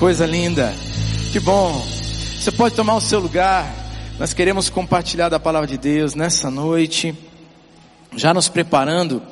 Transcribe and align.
Coisa 0.00 0.24
linda. 0.24 0.74
Que 1.30 1.38
bom. 1.38 1.86
Você 2.40 2.50
pode 2.50 2.74
tomar 2.74 2.96
o 2.96 3.02
seu 3.02 3.20
lugar. 3.20 3.70
Nós 4.18 4.32
queremos 4.32 4.70
compartilhar 4.70 5.28
da 5.28 5.38
palavra 5.38 5.68
de 5.68 5.76
Deus 5.76 6.14
nessa 6.14 6.50
noite, 6.50 7.14
já 8.16 8.32
nos 8.32 8.48
preparando 8.48 9.22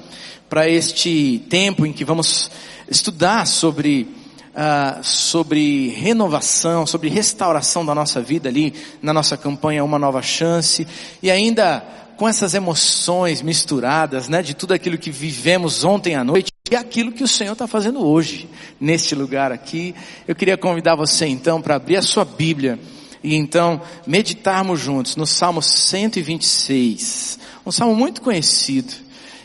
para 0.47 0.69
este 0.69 1.43
tempo 1.49 1.87
em 1.87 1.93
que 1.95 2.05
vamos 2.05 2.51
estudar 2.87 3.47
sobre 3.47 4.15
uh, 4.51 5.03
sobre 5.03 5.89
renovação, 5.89 6.87
sobre 6.87 7.09
restauração 7.09 7.85
da 7.85 7.95
nossa 7.95 8.21
vida 8.21 8.51
ali 8.51 8.75
na 9.01 9.15
nossa 9.15 9.39
campanha 9.39 9.83
Uma 9.83 9.99
Nova 9.99 10.21
Chance 10.21 10.87
e 11.23 11.31
ainda 11.31 11.83
com 12.19 12.29
essas 12.29 12.53
emoções 12.53 13.41
misturadas, 13.41 14.29
né, 14.29 14.43
de 14.43 14.53
tudo 14.53 14.75
aquilo 14.75 14.99
que 14.99 15.11
vivemos 15.11 15.83
ontem 15.83 16.15
à 16.15 16.23
noite 16.23 16.48
e 16.71 16.77
aquilo 16.77 17.13
que 17.13 17.25
o 17.25 17.29
Senhor 17.29 17.53
está 17.53 17.67
fazendo 17.67 18.05
hoje 18.05 18.49
neste 18.81 19.15
lugar 19.15 19.53
aqui. 19.53 19.95
Eu 20.27 20.35
queria 20.35 20.57
convidar 20.57 20.95
você 20.95 21.27
então 21.27 21.61
para 21.61 21.77
abrir 21.77 21.97
a 21.97 22.03
sua 22.03 22.25
Bíblia 22.25 22.79
e 23.23 23.35
então 23.35 23.81
meditarmos 24.07 24.81
juntos 24.81 25.17
no 25.17 25.27
Salmo 25.27 25.63
126, 25.63 27.39
um 27.67 27.73
salmo 27.73 27.95
muito 27.95 28.23
conhecido 28.23 28.93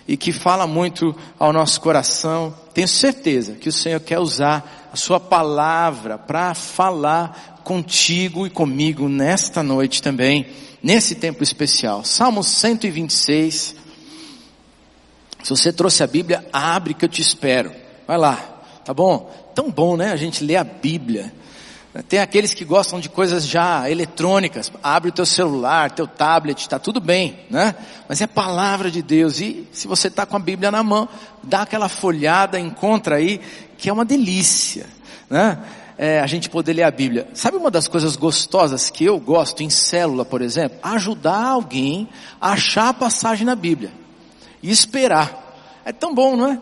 e 0.07 0.17
que 0.17 0.31
fala 0.31 0.67
muito 0.67 1.15
ao 1.39 1.53
nosso 1.53 1.79
coração. 1.81 2.53
Tenho 2.73 2.87
certeza 2.87 3.53
que 3.53 3.69
o 3.69 3.73
Senhor 3.73 3.99
quer 3.99 4.19
usar 4.19 4.89
a 4.91 4.95
sua 4.95 5.19
palavra 5.19 6.17
para 6.17 6.53
falar 6.53 7.61
contigo 7.63 8.45
e 8.45 8.49
comigo 8.49 9.07
nesta 9.07 9.63
noite 9.63 10.01
também, 10.01 10.45
nesse 10.81 11.15
tempo 11.15 11.41
especial. 11.41 12.03
Salmo 12.03 12.43
126. 12.43 13.82
Se 15.43 15.49
você 15.49 15.71
trouxe 15.71 16.01
a 16.01 16.07
Bíblia, 16.07 16.43
abre 16.51 16.93
que 16.93 17.05
eu 17.05 17.09
te 17.09 17.21
espero. 17.21 17.71
Vai 18.07 18.17
lá, 18.17 18.35
tá 18.83 18.93
bom? 18.93 19.29
Tão 19.53 19.69
bom, 19.69 19.95
né? 19.95 20.11
A 20.11 20.15
gente 20.15 20.43
lê 20.43 20.55
a 20.55 20.63
Bíblia. 20.63 21.31
Tem 22.07 22.19
aqueles 22.19 22.55
que 22.55 22.65
gostam 22.65 22.99
de 22.99 23.07
coisas 23.07 23.45
já 23.45 23.87
eletrônicas. 23.87 24.71
Abre 24.81 25.09
o 25.09 25.13
teu 25.13 25.27
celular, 25.27 25.91
teu 25.91 26.07
tablet, 26.07 26.59
está 26.59 26.79
tudo 26.79 26.99
bem, 26.99 27.41
né? 27.51 27.75
Mas 28.09 28.19
é 28.19 28.23
a 28.23 28.27
palavra 28.27 28.89
de 28.89 29.03
Deus. 29.03 29.39
E 29.39 29.67
se 29.71 29.87
você 29.87 30.07
está 30.07 30.25
com 30.25 30.35
a 30.35 30.39
Bíblia 30.39 30.71
na 30.71 30.81
mão, 30.81 31.07
dá 31.43 31.61
aquela 31.61 31.87
folhada, 31.87 32.59
encontra 32.59 33.17
aí, 33.17 33.39
que 33.77 33.89
é 33.89 33.93
uma 33.93 34.03
delícia, 34.03 34.87
né? 35.29 35.59
É, 35.95 36.19
a 36.19 36.25
gente 36.25 36.49
poder 36.49 36.73
ler 36.73 36.83
a 36.83 36.89
Bíblia. 36.89 37.27
Sabe 37.35 37.57
uma 37.57 37.69
das 37.69 37.87
coisas 37.87 38.15
gostosas 38.15 38.89
que 38.89 39.05
eu 39.05 39.19
gosto 39.19 39.61
em 39.61 39.69
célula, 39.69 40.25
por 40.25 40.41
exemplo? 40.41 40.79
Ajudar 40.81 41.45
alguém 41.45 42.09
a 42.41 42.53
achar 42.53 42.89
a 42.89 42.93
passagem 42.93 43.45
na 43.45 43.55
Bíblia. 43.55 43.91
E 44.63 44.71
esperar. 44.71 45.42
É 45.85 45.91
tão 45.91 46.13
bom, 46.13 46.35
não 46.35 46.51
é? 46.51 46.61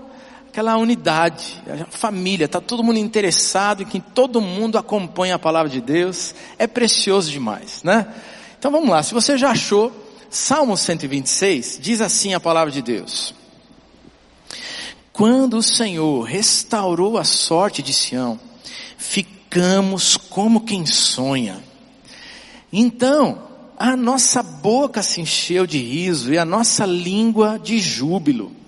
aquela 0.52 0.75
unidade, 0.75 1.64
a 1.66 1.86
família, 1.86 2.44
está 2.44 2.59
todo 2.59 2.83
mundo 2.83 3.00
interessado 3.00 3.83
em 3.83 3.86
que 3.86 4.02
todo 4.02 4.41
mundo 4.41 4.77
acompanhe 4.77 5.31
a 5.31 5.39
palavra 5.39 5.69
de 5.69 5.80
Deus, 5.80 6.36
é 6.59 6.67
precioso 6.67 7.31
demais, 7.31 7.81
né? 7.83 8.05
Então 8.59 8.69
vamos 8.69 8.89
lá, 8.89 9.02
se 9.02 9.14
você 9.14 9.38
já 9.38 9.52
achou, 9.52 9.94
Salmo 10.30 10.75
126 10.75 11.80
diz 11.81 12.02
assim 12.02 12.33
a 12.33 12.39
palavra 12.39 12.69
de 12.69 12.81
Deus. 12.81 13.33
Quando 15.14 15.58
o 15.58 15.64
Senhor 15.64 16.22
restaurou 16.23 17.17
a 17.17 17.23
sorte 17.23 17.81
de 17.81 17.94
Sião, 17.94 18.38
ficamos 18.97 20.17
como 20.17 20.61
quem 20.61 20.86
sonha. 20.86 21.64
Então, 22.73 23.42
a 23.77 23.95
nossa 23.95 24.44
boca 24.44 25.02
se 25.02 25.22
encheu 25.22 25.66
de 25.66 25.77
riso 25.77 26.33
e 26.33 26.38
a 26.38 26.45
nossa 26.45 26.86
língua 26.86 27.58
de 27.58 27.80
júbilo. 27.80 28.61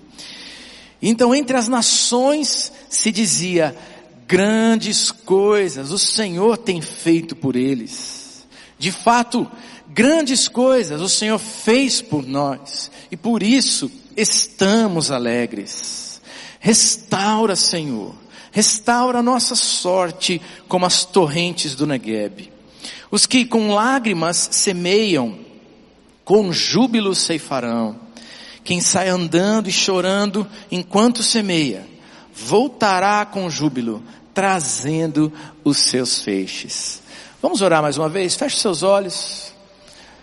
Então, 1.06 1.34
entre 1.34 1.54
as 1.54 1.68
nações 1.68 2.72
se 2.88 3.12
dizia: 3.12 3.76
grandes 4.26 5.12
coisas 5.12 5.90
o 5.90 5.98
Senhor 5.98 6.56
tem 6.56 6.80
feito 6.80 7.36
por 7.36 7.56
eles. 7.56 8.46
De 8.78 8.90
fato, 8.90 9.46
grandes 9.90 10.48
coisas 10.48 11.02
o 11.02 11.08
Senhor 11.08 11.38
fez 11.38 12.00
por 12.00 12.26
nós 12.26 12.90
e 13.10 13.18
por 13.18 13.42
isso 13.42 13.90
estamos 14.16 15.10
alegres. 15.10 16.22
Restaura, 16.58 17.54
Senhor, 17.54 18.14
restaura 18.50 19.18
a 19.18 19.22
nossa 19.22 19.54
sorte 19.54 20.40
como 20.68 20.86
as 20.86 21.04
torrentes 21.04 21.74
do 21.74 21.86
Negueb. 21.86 22.50
Os 23.10 23.26
que 23.26 23.44
com 23.44 23.74
lágrimas 23.74 24.48
semeiam, 24.52 25.38
com 26.24 26.50
júbilo 26.50 27.14
ceifarão. 27.14 28.03
Quem 28.64 28.80
sai 28.80 29.08
andando 29.08 29.68
e 29.68 29.72
chorando 29.72 30.46
enquanto 30.70 31.22
semeia, 31.22 31.86
voltará 32.34 33.24
com 33.26 33.50
júbilo, 33.50 34.02
trazendo 34.32 35.32
os 35.62 35.76
seus 35.76 36.22
feixes. 36.22 37.02
Vamos 37.42 37.60
orar 37.60 37.82
mais 37.82 37.98
uma 37.98 38.08
vez? 38.08 38.34
Feche 38.34 38.58
seus 38.58 38.82
olhos. 38.82 39.52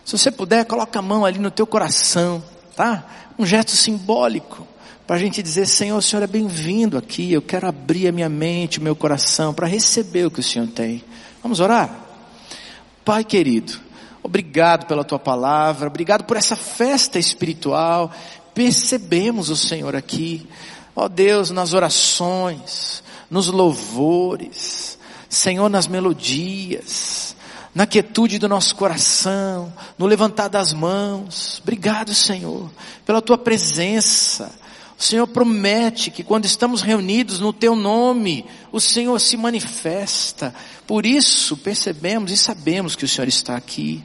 Se 0.03 0.17
você 0.17 0.31
puder, 0.31 0.65
coloca 0.65 0.97
a 0.97 1.01
mão 1.03 1.23
ali 1.23 1.37
no 1.37 1.51
teu 1.51 1.67
coração, 1.67 2.43
tá? 2.75 3.05
Um 3.37 3.45
gesto 3.45 3.71
simbólico 3.71 4.67
para 5.05 5.17
a 5.17 5.19
gente 5.19 5.43
dizer, 5.43 5.67
Senhor, 5.67 5.97
o 5.97 6.01
Senhor 6.01 6.23
é 6.23 6.27
bem-vindo 6.27 6.97
aqui. 6.97 7.31
Eu 7.31 7.41
quero 7.41 7.67
abrir 7.67 8.07
a 8.07 8.11
minha 8.11 8.29
mente, 8.29 8.79
o 8.79 8.81
meu 8.81 8.95
coração 8.95 9.53
para 9.53 9.67
receber 9.67 10.25
o 10.25 10.31
que 10.31 10.39
o 10.39 10.43
Senhor 10.43 10.67
tem. 10.67 11.03
Vamos 11.43 11.59
orar? 11.59 12.07
Pai 13.05 13.23
querido, 13.23 13.79
Obrigado 14.23 14.85
pela 14.85 15.03
tua 15.03 15.17
palavra, 15.17 15.87
obrigado 15.87 16.23
por 16.25 16.37
essa 16.37 16.55
festa 16.55 17.17
espiritual. 17.17 18.11
Percebemos 18.53 19.49
o 19.49 19.55
Senhor 19.55 19.95
aqui, 19.95 20.47
ó 20.95 21.07
Deus, 21.07 21.49
nas 21.49 21.73
orações, 21.73 23.03
nos 23.29 23.47
louvores, 23.47 24.97
Senhor, 25.27 25.69
nas 25.69 25.87
melodias, 25.87 27.35
na 27.73 27.87
quietude 27.87 28.37
do 28.37 28.49
nosso 28.49 28.75
coração, 28.75 29.73
no 29.97 30.05
levantar 30.05 30.49
das 30.49 30.73
mãos. 30.73 31.59
Obrigado, 31.63 32.13
Senhor, 32.13 32.69
pela 33.05 33.21
tua 33.21 33.37
presença. 33.37 34.60
O 35.01 35.03
Senhor 35.03 35.25
promete 35.25 36.11
que 36.11 36.23
quando 36.23 36.45
estamos 36.45 36.83
reunidos 36.83 37.39
no 37.39 37.51
teu 37.51 37.75
nome, 37.75 38.45
o 38.71 38.79
Senhor 38.79 39.19
se 39.19 39.35
manifesta. 39.35 40.53
Por 40.85 41.07
isso 41.07 41.57
percebemos 41.57 42.31
e 42.31 42.37
sabemos 42.37 42.95
que 42.95 43.03
o 43.03 43.07
Senhor 43.07 43.27
está 43.27 43.55
aqui. 43.55 44.03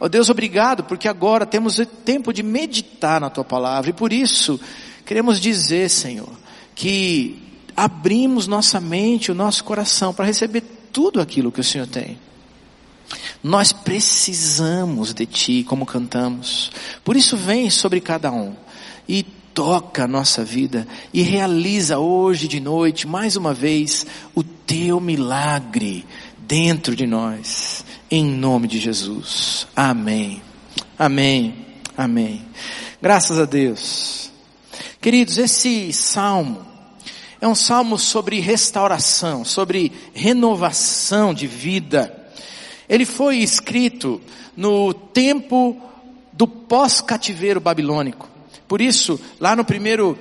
Ó 0.00 0.06
oh 0.06 0.08
Deus, 0.08 0.30
obrigado, 0.30 0.84
porque 0.84 1.06
agora 1.06 1.44
temos 1.44 1.78
tempo 2.02 2.32
de 2.32 2.42
meditar 2.42 3.20
na 3.20 3.28
tua 3.28 3.44
palavra 3.44 3.90
e 3.90 3.92
por 3.92 4.10
isso 4.10 4.58
queremos 5.04 5.38
dizer, 5.38 5.90
Senhor, 5.90 6.32
que 6.74 7.42
abrimos 7.76 8.46
nossa 8.46 8.80
mente, 8.80 9.30
o 9.30 9.34
nosso 9.34 9.62
coração 9.64 10.14
para 10.14 10.24
receber 10.24 10.62
tudo 10.90 11.20
aquilo 11.20 11.52
que 11.52 11.60
o 11.60 11.64
Senhor 11.64 11.86
tem. 11.86 12.18
Nós 13.42 13.70
precisamos 13.70 15.12
de 15.12 15.26
Ti, 15.26 15.62
como 15.68 15.84
cantamos. 15.84 16.70
Por 17.04 17.18
isso 17.18 17.36
vem 17.36 17.68
sobre 17.68 18.00
cada 18.00 18.32
um 18.32 18.56
e 19.06 19.26
toca 19.58 20.04
a 20.04 20.06
nossa 20.06 20.44
vida 20.44 20.86
e 21.12 21.20
realiza 21.20 21.98
hoje 21.98 22.46
de 22.46 22.60
noite, 22.60 23.08
mais 23.08 23.34
uma 23.34 23.52
vez, 23.52 24.06
o 24.32 24.44
teu 24.44 25.00
milagre 25.00 26.06
dentro 26.38 26.94
de 26.94 27.08
nós, 27.08 27.84
em 28.08 28.24
nome 28.24 28.68
de 28.68 28.78
Jesus. 28.78 29.66
Amém. 29.74 30.40
Amém. 30.96 31.66
Amém. 31.96 32.46
Graças 33.02 33.36
a 33.36 33.44
Deus. 33.44 34.30
Queridos, 35.00 35.38
esse 35.38 35.92
salmo 35.92 36.64
é 37.40 37.48
um 37.48 37.56
salmo 37.56 37.98
sobre 37.98 38.38
restauração, 38.38 39.44
sobre 39.44 39.90
renovação 40.14 41.34
de 41.34 41.48
vida. 41.48 42.30
Ele 42.88 43.04
foi 43.04 43.38
escrito 43.38 44.20
no 44.56 44.94
tempo 44.94 45.76
do 46.32 46.46
pós-cativeiro 46.46 47.60
babilônico. 47.60 48.37
Por 48.68 48.80
isso, 48.80 49.18
lá 49.40 49.56
no 49.56 49.64
primeiro 49.64 50.16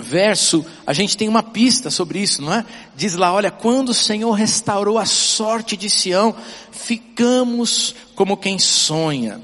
verso, 0.00 0.64
a 0.86 0.92
gente 0.92 1.16
tem 1.16 1.26
uma 1.26 1.42
pista 1.42 1.90
sobre 1.90 2.20
isso, 2.20 2.42
não 2.42 2.52
é? 2.52 2.64
Diz 2.94 3.14
lá, 3.14 3.32
olha, 3.32 3.50
quando 3.50 3.88
o 3.88 3.94
Senhor 3.94 4.32
restaurou 4.32 4.98
a 4.98 5.06
sorte 5.06 5.76
de 5.76 5.88
Sião, 5.88 6.34
ficamos 6.70 7.94
como 8.14 8.36
quem 8.36 8.58
sonha. 8.58 9.40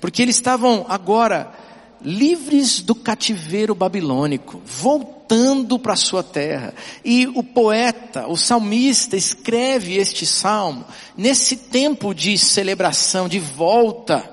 Porque 0.00 0.22
eles 0.22 0.36
estavam 0.36 0.86
agora 0.88 1.52
livres 2.00 2.80
do 2.80 2.94
cativeiro 2.94 3.74
babilônico, 3.74 4.62
voltando 4.64 5.78
para 5.78 5.96
sua 5.96 6.22
terra. 6.22 6.72
E 7.04 7.26
o 7.26 7.42
poeta, 7.42 8.28
o 8.28 8.36
salmista 8.36 9.16
escreve 9.16 9.96
este 9.96 10.24
salmo 10.24 10.84
nesse 11.16 11.56
tempo 11.56 12.14
de 12.14 12.38
celebração, 12.38 13.28
de 13.28 13.40
volta, 13.40 14.30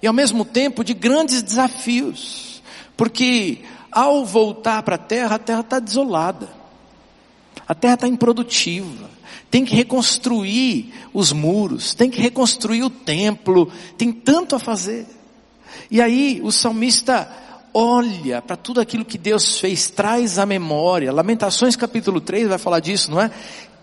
e 0.00 0.06
ao 0.06 0.14
mesmo 0.14 0.44
tempo 0.44 0.84
de 0.84 0.94
grandes 0.94 1.42
desafios. 1.42 2.55
Porque 2.96 3.58
ao 3.90 4.24
voltar 4.24 4.82
para 4.82 4.94
a 4.96 4.98
terra, 4.98 5.36
a 5.36 5.38
terra 5.38 5.60
está 5.60 5.78
desolada. 5.78 6.48
A 7.66 7.74
terra 7.74 7.94
está 7.94 8.08
improdutiva. 8.08 9.10
Tem 9.50 9.64
que 9.64 9.74
reconstruir 9.74 10.92
os 11.12 11.32
muros, 11.32 11.94
tem 11.94 12.10
que 12.10 12.20
reconstruir 12.20 12.82
o 12.82 12.90
templo, 12.90 13.70
tem 13.96 14.12
tanto 14.12 14.56
a 14.56 14.58
fazer. 14.58 15.06
E 15.90 16.00
aí 16.00 16.40
o 16.42 16.50
salmista 16.50 17.28
olha 17.72 18.40
para 18.42 18.56
tudo 18.56 18.80
aquilo 18.80 19.04
que 19.04 19.18
Deus 19.18 19.58
fez, 19.58 19.88
traz 19.88 20.38
à 20.38 20.46
memória. 20.46 21.12
Lamentações 21.12 21.76
capítulo 21.76 22.20
3 22.20 22.48
vai 22.48 22.58
falar 22.58 22.80
disso, 22.80 23.10
não 23.10 23.20
é? 23.20 23.30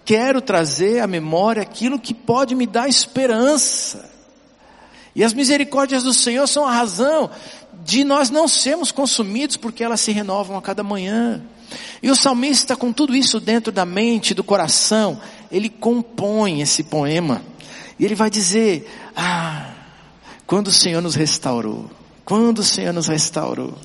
quero 0.06 0.42
trazer 0.42 1.00
à 1.00 1.08
memória 1.08 1.62
aquilo 1.62 2.00
que 2.00 2.14
pode 2.14 2.56
me 2.56 2.68
dar 2.68 2.88
esperança. 2.88 4.10
E 5.16 5.24
as 5.24 5.34
misericórdias 5.34 6.04
do 6.04 6.14
Senhor 6.14 6.48
são 6.48 6.66
a 6.66 6.72
razão 6.72 7.30
de 7.84 8.04
nós 8.04 8.30
não 8.30 8.48
sermos 8.48 8.92
consumidos 8.92 9.58
porque 9.58 9.84
elas 9.84 10.02
se 10.02 10.12
renovam 10.12 10.58
a 10.58 10.62
cada 10.62 10.84
manhã. 10.84 11.42
E 12.02 12.10
o 12.10 12.16
salmista, 12.16 12.76
com 12.76 12.94
tudo 12.94 13.16
isso 13.16 13.40
dentro 13.40 13.72
da 13.72 13.86
mente, 13.86 14.34
do 14.34 14.44
coração, 14.44 15.20
ele 15.52 15.70
compõe 15.70 16.62
esse 16.62 16.84
poema. 16.84 17.42
E 18.00 18.06
ele 18.06 18.16
vai 18.16 18.30
dizer: 18.30 18.90
Ah, 19.16 19.72
quando 20.46 20.68
o 20.68 20.72
Senhor 20.72 21.02
nos 21.02 21.16
restaurou, 21.16 21.90
quando 22.26 22.60
o 22.60 22.64
Senhor 22.64 22.94
nos 22.94 23.08
restaurou. 23.08 23.76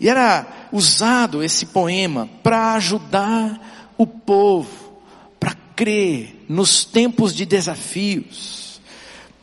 E 0.00 0.08
era 0.08 0.46
usado 0.72 1.42
esse 1.42 1.66
poema 1.66 2.28
para 2.42 2.74
ajudar 2.74 3.92
o 3.96 4.06
povo, 4.06 4.68
para 5.38 5.54
crer 5.76 6.44
nos 6.48 6.84
tempos 6.84 7.34
de 7.34 7.46
desafios. 7.46 8.63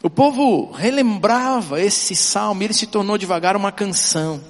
O 0.04 0.10
povo 0.10 0.72
relembrava 0.72 1.80
esse 1.80 2.16
salmo 2.16 2.62
e 2.62 2.66
ele 2.66 2.74
se 2.74 2.88
tornou 2.88 3.18
devagar 3.18 3.56
uma 3.56 3.72
canção. 3.72 4.42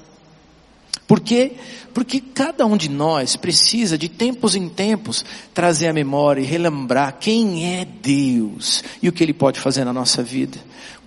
Por 1.05 1.19
quê? 1.19 1.53
Porque 1.93 2.21
cada 2.21 2.65
um 2.65 2.77
de 2.77 2.89
nós 2.89 3.35
precisa 3.35 3.97
de 3.97 4.07
tempos 4.07 4.55
em 4.55 4.69
tempos 4.69 5.25
trazer 5.53 5.89
a 5.89 5.93
memória 5.93 6.39
e 6.39 6.45
relembrar 6.45 7.17
quem 7.19 7.75
é 7.75 7.83
Deus 7.83 8.81
e 9.01 9.09
o 9.09 9.11
que 9.11 9.21
Ele 9.21 9.33
pode 9.33 9.59
fazer 9.59 9.83
na 9.83 9.91
nossa 9.91 10.23
vida. 10.23 10.57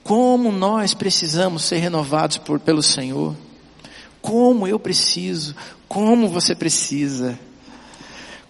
Como 0.03 0.53
nós 0.53 0.93
precisamos 0.93 1.65
ser 1.65 1.79
renovados 1.79 2.37
por, 2.37 2.61
pelo 2.61 2.83
Senhor. 2.83 3.35
Como 4.21 4.69
eu 4.69 4.79
preciso, 4.79 5.57
como 5.89 6.29
você 6.29 6.55
precisa. 6.55 7.39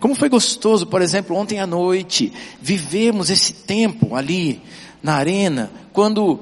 Como 0.00 0.16
foi 0.16 0.28
gostoso, 0.28 0.88
por 0.88 1.00
exemplo, 1.00 1.36
ontem 1.36 1.60
à 1.60 1.66
noite, 1.68 2.32
vivemos 2.60 3.30
esse 3.30 3.52
tempo 3.52 4.16
ali 4.16 4.60
na 5.04 5.16
arena, 5.16 5.70
quando 5.92 6.40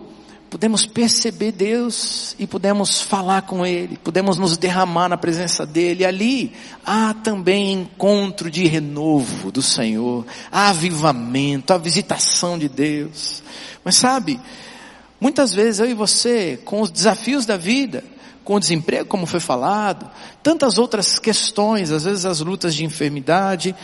pudemos 0.48 0.86
perceber 0.86 1.50
Deus 1.50 2.36
e 2.38 2.46
pudemos 2.46 3.02
falar 3.02 3.42
com 3.42 3.66
Ele, 3.66 3.96
pudemos 3.96 4.38
nos 4.38 4.56
derramar 4.56 5.08
na 5.08 5.16
presença 5.16 5.66
dEle. 5.66 6.04
Ali 6.04 6.52
há 6.86 7.12
também 7.12 7.72
encontro 7.72 8.48
de 8.48 8.64
renovo 8.68 9.50
do 9.50 9.60
Senhor, 9.60 10.24
há 10.52 10.68
avivamento, 10.68 11.72
a 11.72 11.78
visitação 11.78 12.56
de 12.56 12.68
Deus. 12.68 13.42
Mas 13.84 13.96
sabe, 13.96 14.38
muitas 15.20 15.52
vezes 15.52 15.80
eu 15.80 15.90
e 15.90 15.94
você, 15.94 16.56
com 16.64 16.82
os 16.82 16.90
desafios 16.92 17.44
da 17.44 17.56
vida, 17.56 18.04
com 18.44 18.54
o 18.54 18.60
desemprego, 18.60 19.08
como 19.08 19.26
foi 19.26 19.40
falado, 19.40 20.08
tantas 20.40 20.78
outras 20.78 21.18
questões, 21.18 21.90
às 21.90 22.04
vezes 22.04 22.24
as 22.24 22.38
lutas 22.38 22.76
de 22.76 22.84
enfermidade, 22.84 23.74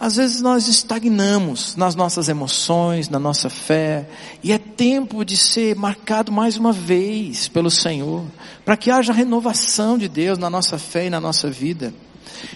às 0.00 0.16
vezes 0.16 0.40
nós 0.40 0.66
estagnamos 0.66 1.76
nas 1.76 1.94
nossas 1.94 2.30
emoções, 2.30 3.10
na 3.10 3.18
nossa 3.18 3.50
fé, 3.50 4.08
e 4.42 4.50
é 4.50 4.56
tempo 4.56 5.22
de 5.26 5.36
ser 5.36 5.76
marcado 5.76 6.32
mais 6.32 6.56
uma 6.56 6.72
vez 6.72 7.48
pelo 7.48 7.70
Senhor, 7.70 8.24
para 8.64 8.78
que 8.78 8.90
haja 8.90 9.12
renovação 9.12 9.98
de 9.98 10.08
Deus 10.08 10.38
na 10.38 10.48
nossa 10.48 10.78
fé 10.78 11.08
e 11.08 11.10
na 11.10 11.20
nossa 11.20 11.50
vida. 11.50 11.92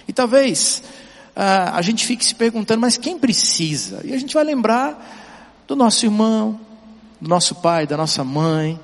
E 0.07 0.11
talvez 0.11 0.81
uh, 1.35 1.75
a 1.75 1.81
gente 1.83 2.03
fique 2.03 2.25
se 2.25 2.33
perguntando, 2.33 2.81
mas 2.81 2.97
quem 2.97 3.19
precisa? 3.19 4.01
E 4.03 4.11
a 4.11 4.17
gente 4.17 4.33
vai 4.33 4.43
lembrar 4.43 5.63
do 5.67 5.75
nosso 5.75 6.03
irmão, 6.03 6.59
do 7.21 7.29
nosso 7.29 7.53
pai, 7.53 7.85
da 7.85 7.95
nossa 7.95 8.23
mãe. 8.23 8.79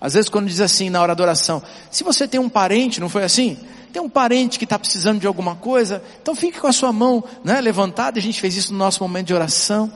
Às 0.00 0.14
vezes 0.14 0.28
quando 0.28 0.48
diz 0.48 0.60
assim 0.60 0.90
na 0.90 1.00
hora 1.00 1.14
da 1.14 1.22
oração, 1.22 1.62
se 1.92 2.02
você 2.02 2.26
tem 2.26 2.40
um 2.40 2.48
parente, 2.48 3.00
não 3.00 3.08
foi 3.08 3.22
assim? 3.22 3.56
Tem 3.94 4.02
um 4.02 4.10
parente 4.10 4.58
que 4.58 4.64
está 4.64 4.76
precisando 4.76 5.20
de 5.20 5.26
alguma 5.28 5.54
coisa, 5.54 6.02
então 6.20 6.34
fique 6.34 6.58
com 6.58 6.66
a 6.66 6.72
sua 6.72 6.92
mão 6.92 7.22
né, 7.44 7.60
levantada, 7.60 8.18
a 8.18 8.22
gente 8.22 8.40
fez 8.40 8.56
isso 8.56 8.72
no 8.72 8.78
nosso 8.80 9.00
momento 9.00 9.28
de 9.28 9.34
oração. 9.34 9.88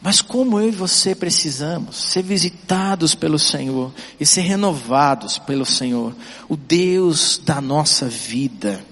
Mas 0.00 0.22
como 0.22 0.58
eu 0.58 0.68
e 0.68 0.72
você 0.72 1.14
precisamos 1.14 1.96
ser 1.96 2.22
visitados 2.22 3.14
pelo 3.14 3.38
Senhor 3.38 3.92
e 4.18 4.24
ser 4.24 4.40
renovados 4.40 5.36
pelo 5.36 5.66
Senhor, 5.66 6.16
o 6.48 6.56
Deus 6.56 7.36
da 7.44 7.60
nossa 7.60 8.08
vida. 8.08 8.82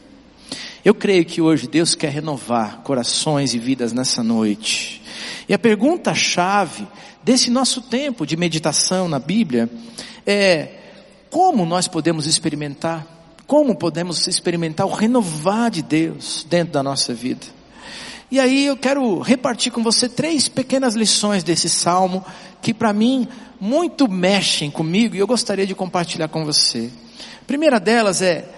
Eu 0.85 0.95
creio 0.95 1.25
que 1.25 1.41
hoje 1.41 1.67
Deus 1.67 1.95
quer 1.95 2.11
renovar 2.11 2.83
corações 2.83 3.55
e 3.55 3.59
vidas 3.59 3.95
nessa 3.95 4.23
noite. 4.23 5.01
E 5.49 5.55
a 5.55 5.59
pergunta 5.59 6.15
chave 6.15 6.87
desse 7.23 7.51
nosso 7.51 7.81
tempo 7.81 8.27
de 8.27 8.37
meditação 8.37 9.09
na 9.09 9.19
Bíblia 9.19 9.71
é 10.27 10.69
como 11.31 11.65
nós 11.65 11.89
podemos 11.89 12.27
experimentar 12.27 13.14
como 13.46 13.75
podemos 13.75 14.26
experimentar 14.26 14.87
o 14.87 14.93
renovar 14.93 15.70
de 15.70 15.82
Deus 15.82 16.46
dentro 16.49 16.73
da 16.73 16.82
nossa 16.82 17.12
vida? 17.12 17.46
E 18.31 18.41
aí 18.41 18.67
eu 18.67 18.76
quero 18.76 19.20
repartir 19.20 19.70
com 19.70 19.82
você 19.82 20.08
três 20.08 20.49
pequenas 20.49 20.94
lições 20.94 21.44
desse 21.44 21.69
salmo 21.69 22.25
que 22.62 22.73
para 22.73 22.93
mim 22.93 23.29
muito 23.61 24.08
mexem 24.11 24.70
comigo 24.70 25.14
e 25.14 25.19
eu 25.19 25.26
gostaria 25.26 25.67
de 25.67 25.75
compartilhar 25.75 26.29
com 26.29 26.44
você. 26.44 26.91
A 27.43 27.44
primeira 27.46 27.79
delas 27.79 28.23
é 28.23 28.49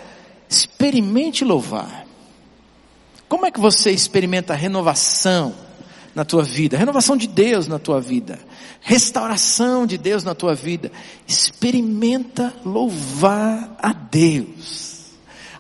experimente 0.49 1.45
louvar. 1.45 2.07
Como 3.29 3.45
é 3.45 3.51
que 3.51 3.61
você 3.61 3.91
experimenta 3.91 4.53
a 4.53 4.57
renovação 4.57 5.53
na 6.17 6.25
tua 6.25 6.43
vida, 6.43 6.79
renovação 6.79 7.15
de 7.15 7.27
Deus 7.27 7.69
na 7.69 7.79
tua 7.79 8.01
vida, 8.01 8.39
restauração 8.81 9.87
de 9.87 9.99
Deus 9.99 10.25
na 10.25 10.35
tua 10.35 10.55
vida. 10.55 10.91
Experimenta 11.29 12.55
louvar 12.65 13.77
a 13.79 13.93
Deus. 13.93 15.09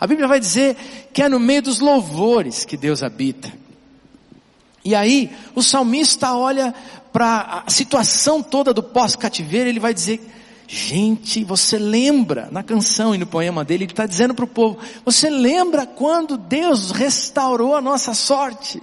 A 0.01 0.07
Bíblia 0.07 0.27
vai 0.27 0.41
dizer 0.41 0.75
que 1.13 1.21
é 1.21 1.29
no 1.29 1.39
meio 1.39 1.61
dos 1.61 1.79
louvores 1.79 2.65
que 2.65 2.75
Deus 2.75 3.03
habita. 3.03 3.53
E 4.83 4.95
aí, 4.95 5.31
o 5.55 5.63
salmista 5.63 6.33
olha 6.33 6.75
para 7.13 7.65
a 7.67 7.71
situação 7.71 8.43
toda 8.43 8.73
do 8.73 8.83
pós-cativeiro, 8.83 9.69
ele 9.69 9.81
vai 9.81 9.93
dizer, 9.93 10.27
gente, 10.67 11.45
você 11.45 11.77
lembra, 11.79 12.49
na 12.51 12.63
canção 12.63 13.15
e 13.15 13.19
no 13.19 13.27
poema 13.27 13.63
dele, 13.63 13.85
ele 13.85 13.93
está 13.93 14.07
dizendo 14.07 14.33
para 14.33 14.47
o 14.47 14.49
povo, 14.49 14.79
você 15.05 15.29
lembra 15.29 15.85
quando 15.85 16.39
Deus 16.39 16.93
restaurou 16.93 17.77
a 17.77 17.83
nossa 17.83 18.15
sorte? 18.15 18.81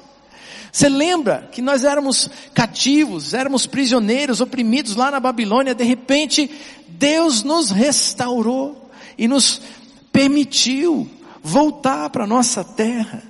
Você 0.73 0.89
lembra 0.89 1.47
que 1.51 1.61
nós 1.61 1.83
éramos 1.83 2.27
cativos, 2.51 3.35
éramos 3.35 3.67
prisioneiros, 3.67 4.41
oprimidos 4.41 4.95
lá 4.95 5.11
na 5.11 5.19
Babilônia, 5.19 5.75
de 5.75 5.83
repente 5.83 6.49
Deus 6.87 7.43
nos 7.43 7.69
restaurou 7.69 8.89
e 9.15 9.27
nos 9.27 9.61
permitiu 10.11 11.07
voltar 11.43 12.09
para 12.09 12.23
a 12.23 12.27
nossa 12.27 12.63
terra. 12.63 13.21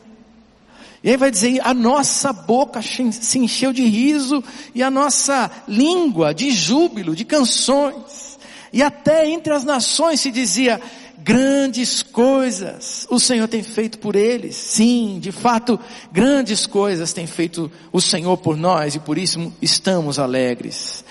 E 1.04 1.10
aí 1.10 1.18
vai 1.18 1.30
dizer, 1.30 1.60
a 1.66 1.74
nossa 1.74 2.32
boca 2.32 2.82
se 2.82 3.38
encheu 3.38 3.74
de 3.74 3.84
riso 3.84 4.41
e 4.74 4.82
a 4.82 4.89
nossa 4.89 5.51
língua 5.68 6.34
de 6.34 6.50
júbilo, 6.50 7.13
de 7.13 7.25
canções. 7.25 8.39
E 8.72 8.82
até 8.82 9.29
entre 9.29 9.53
as 9.53 9.65
nações 9.65 10.22
se 10.22 10.32
dizia, 10.32 10.79
grandes 11.24 12.03
coisas 12.03 13.08
o 13.10 13.20
Senhor 13.20 13.48
tem 13.48 13.63
feito 13.63 13.98
por 13.98 14.15
eles. 14.15 14.56
Sim, 14.56 15.20
de 15.22 15.32
fato, 15.32 15.80
grandes 16.12 16.65
coisas 16.65 17.13
tem 17.13 17.25
feito 17.25 17.72
o 17.92 18.01
Senhor 18.01 18.38
por 18.38 18.58
nós 18.58 18.96
e 18.96 19.00
por 19.00 19.18
isso 19.18 19.51
estamos 19.62 20.20
alegres. 20.20 21.03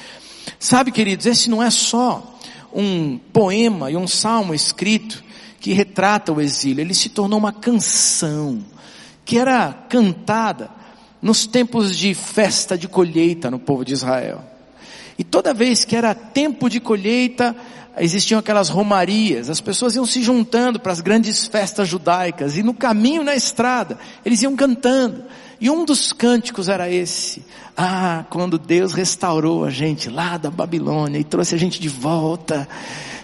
Sabe, 0.58 0.92
queridos, 0.92 1.26
esse 1.26 1.48
não 1.48 1.62
é 1.62 1.70
só 1.70 2.38
um 2.72 3.18
poema 3.32 3.90
e 3.90 3.96
um 3.96 4.06
salmo 4.06 4.54
escrito 4.54 5.24
que 5.60 5.72
retrata 5.72 6.32
o 6.32 6.40
exílio, 6.40 6.82
ele 6.82 6.94
se 6.94 7.08
tornou 7.08 7.38
uma 7.38 7.52
canção 7.52 8.64
que 9.24 9.38
era 9.38 9.72
cantada 9.88 10.70
nos 11.20 11.46
tempos 11.46 11.96
de 11.96 12.14
festa 12.14 12.76
de 12.76 12.88
colheita 12.88 13.50
no 13.50 13.58
povo 13.58 13.84
de 13.84 13.92
Israel. 13.92 14.42
E 15.16 15.22
toda 15.22 15.54
vez 15.54 15.84
que 15.84 15.94
era 15.94 16.14
tempo 16.14 16.68
de 16.68 16.80
colheita, 16.80 17.54
existiam 17.98 18.38
aquelas 18.38 18.68
romarias, 18.68 19.50
as 19.50 19.60
pessoas 19.60 19.94
iam 19.94 20.06
se 20.06 20.22
juntando 20.22 20.80
para 20.80 20.92
as 20.92 21.00
grandes 21.00 21.46
festas 21.46 21.88
judaicas, 21.88 22.56
e 22.56 22.62
no 22.62 22.74
caminho 22.74 23.22
na 23.22 23.34
estrada, 23.34 23.98
eles 24.24 24.42
iam 24.42 24.56
cantando. 24.56 25.24
E 25.60 25.70
um 25.70 25.84
dos 25.84 26.12
cânticos 26.12 26.68
era 26.68 26.90
esse. 26.90 27.44
Ah, 27.76 28.24
quando 28.28 28.58
Deus 28.58 28.92
restaurou 28.92 29.64
a 29.64 29.70
gente 29.70 30.10
lá 30.10 30.36
da 30.36 30.50
Babilônia 30.50 31.18
e 31.18 31.24
trouxe 31.24 31.54
a 31.54 31.58
gente 31.58 31.80
de 31.80 31.88
volta. 31.88 32.68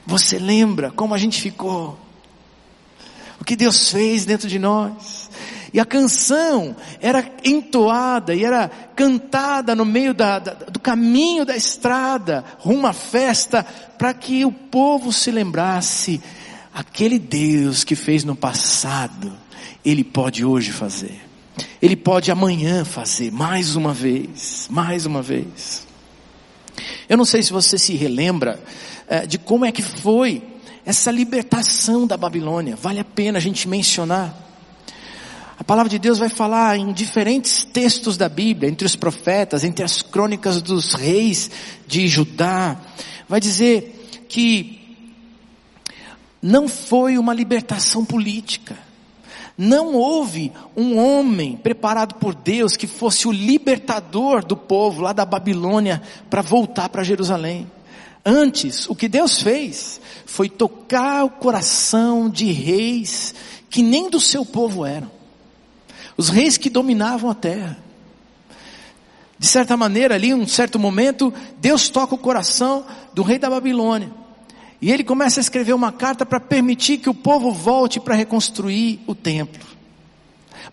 Você 0.06 0.38
lembra 0.38 0.92
como 0.92 1.14
a 1.14 1.18
gente 1.18 1.40
ficou? 1.40 1.98
O 3.40 3.44
que 3.44 3.56
Deus 3.56 3.90
fez 3.90 4.24
dentro 4.24 4.48
de 4.48 4.58
nós? 4.58 5.27
E 5.72 5.78
a 5.78 5.84
canção 5.84 6.74
era 7.00 7.30
entoada 7.44 8.34
e 8.34 8.44
era 8.44 8.68
cantada 8.96 9.74
no 9.74 9.84
meio 9.84 10.14
da, 10.14 10.38
da, 10.38 10.52
do 10.54 10.80
caminho 10.80 11.44
da 11.44 11.56
estrada, 11.56 12.44
rumo 12.58 12.86
à 12.86 12.92
festa, 12.92 13.62
para 13.98 14.14
que 14.14 14.44
o 14.44 14.52
povo 14.52 15.12
se 15.12 15.30
lembrasse, 15.30 16.20
aquele 16.72 17.18
Deus 17.18 17.84
que 17.84 17.94
fez 17.94 18.24
no 18.24 18.34
passado, 18.34 19.32
Ele 19.84 20.04
pode 20.04 20.44
hoje 20.44 20.72
fazer. 20.72 21.20
Ele 21.82 21.96
pode 21.96 22.30
amanhã 22.30 22.84
fazer, 22.84 23.32
mais 23.32 23.76
uma 23.76 23.92
vez, 23.92 24.68
mais 24.70 25.04
uma 25.04 25.22
vez. 25.22 25.86
Eu 27.08 27.16
não 27.16 27.24
sei 27.24 27.42
se 27.42 27.52
você 27.52 27.78
se 27.78 27.94
relembra 27.94 28.62
é, 29.08 29.26
de 29.26 29.38
como 29.38 29.64
é 29.64 29.72
que 29.72 29.82
foi 29.82 30.42
essa 30.84 31.10
libertação 31.10 32.06
da 32.06 32.16
Babilônia. 32.16 32.76
Vale 32.76 33.00
a 33.00 33.04
pena 33.04 33.38
a 33.38 33.40
gente 33.40 33.68
mencionar. 33.68 34.47
Palavra 35.64 35.90
de 35.90 35.98
Deus 35.98 36.18
vai 36.18 36.28
falar 36.28 36.76
em 36.78 36.92
diferentes 36.92 37.64
textos 37.64 38.16
da 38.16 38.28
Bíblia, 38.28 38.70
entre 38.70 38.86
os 38.86 38.94
profetas, 38.94 39.64
entre 39.64 39.84
as 39.84 40.02
crônicas 40.02 40.62
dos 40.62 40.94
reis 40.94 41.50
de 41.86 42.06
Judá, 42.06 42.76
vai 43.28 43.40
dizer 43.40 44.26
que 44.28 44.96
não 46.40 46.68
foi 46.68 47.18
uma 47.18 47.34
libertação 47.34 48.04
política. 48.04 48.78
Não 49.56 49.94
houve 49.94 50.52
um 50.76 50.96
homem 50.96 51.56
preparado 51.56 52.14
por 52.14 52.32
Deus 52.32 52.76
que 52.76 52.86
fosse 52.86 53.26
o 53.26 53.32
libertador 53.32 54.44
do 54.44 54.56
povo 54.56 55.02
lá 55.02 55.12
da 55.12 55.24
Babilônia 55.24 56.00
para 56.30 56.42
voltar 56.42 56.88
para 56.88 57.02
Jerusalém. 57.02 57.68
Antes, 58.24 58.88
o 58.88 58.94
que 58.94 59.08
Deus 59.08 59.42
fez 59.42 60.00
foi 60.24 60.48
tocar 60.48 61.24
o 61.24 61.30
coração 61.30 62.30
de 62.30 62.52
reis 62.52 63.34
que 63.68 63.82
nem 63.82 64.08
do 64.08 64.20
seu 64.20 64.44
povo 64.44 64.86
eram. 64.86 65.17
Os 66.18 66.28
reis 66.28 66.58
que 66.58 66.68
dominavam 66.68 67.30
a 67.30 67.34
terra. 67.34 67.78
De 69.38 69.46
certa 69.46 69.76
maneira, 69.76 70.16
ali, 70.16 70.30
em 70.30 70.34
um 70.34 70.48
certo 70.48 70.76
momento, 70.76 71.32
Deus 71.58 71.88
toca 71.88 72.16
o 72.16 72.18
coração 72.18 72.84
do 73.14 73.22
rei 73.22 73.38
da 73.38 73.48
Babilônia. 73.48 74.10
E 74.82 74.90
ele 74.90 75.04
começa 75.04 75.38
a 75.38 75.42
escrever 75.42 75.72
uma 75.72 75.92
carta 75.92 76.26
para 76.26 76.40
permitir 76.40 76.98
que 76.98 77.08
o 77.08 77.14
povo 77.14 77.52
volte 77.52 78.00
para 78.00 78.16
reconstruir 78.16 78.98
o 79.06 79.14
templo. 79.14 79.64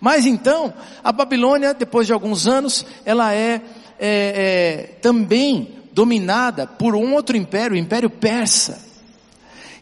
Mas 0.02 0.26
então, 0.26 0.74
a 1.04 1.12
Babilônia, 1.12 1.76
depois 1.76 2.08
de 2.08 2.14
alguns 2.14 2.48
anos, 2.48 2.84
ela 3.06 3.32
é, 3.32 3.62
é, 4.00 4.82
é 4.90 4.98
também 5.00 5.76
dominada 5.94 6.66
por 6.66 6.96
um 6.96 7.14
outro 7.14 7.38
império, 7.38 7.76
o 7.76 7.80
Império 7.80 8.10
Persa. 8.10 8.84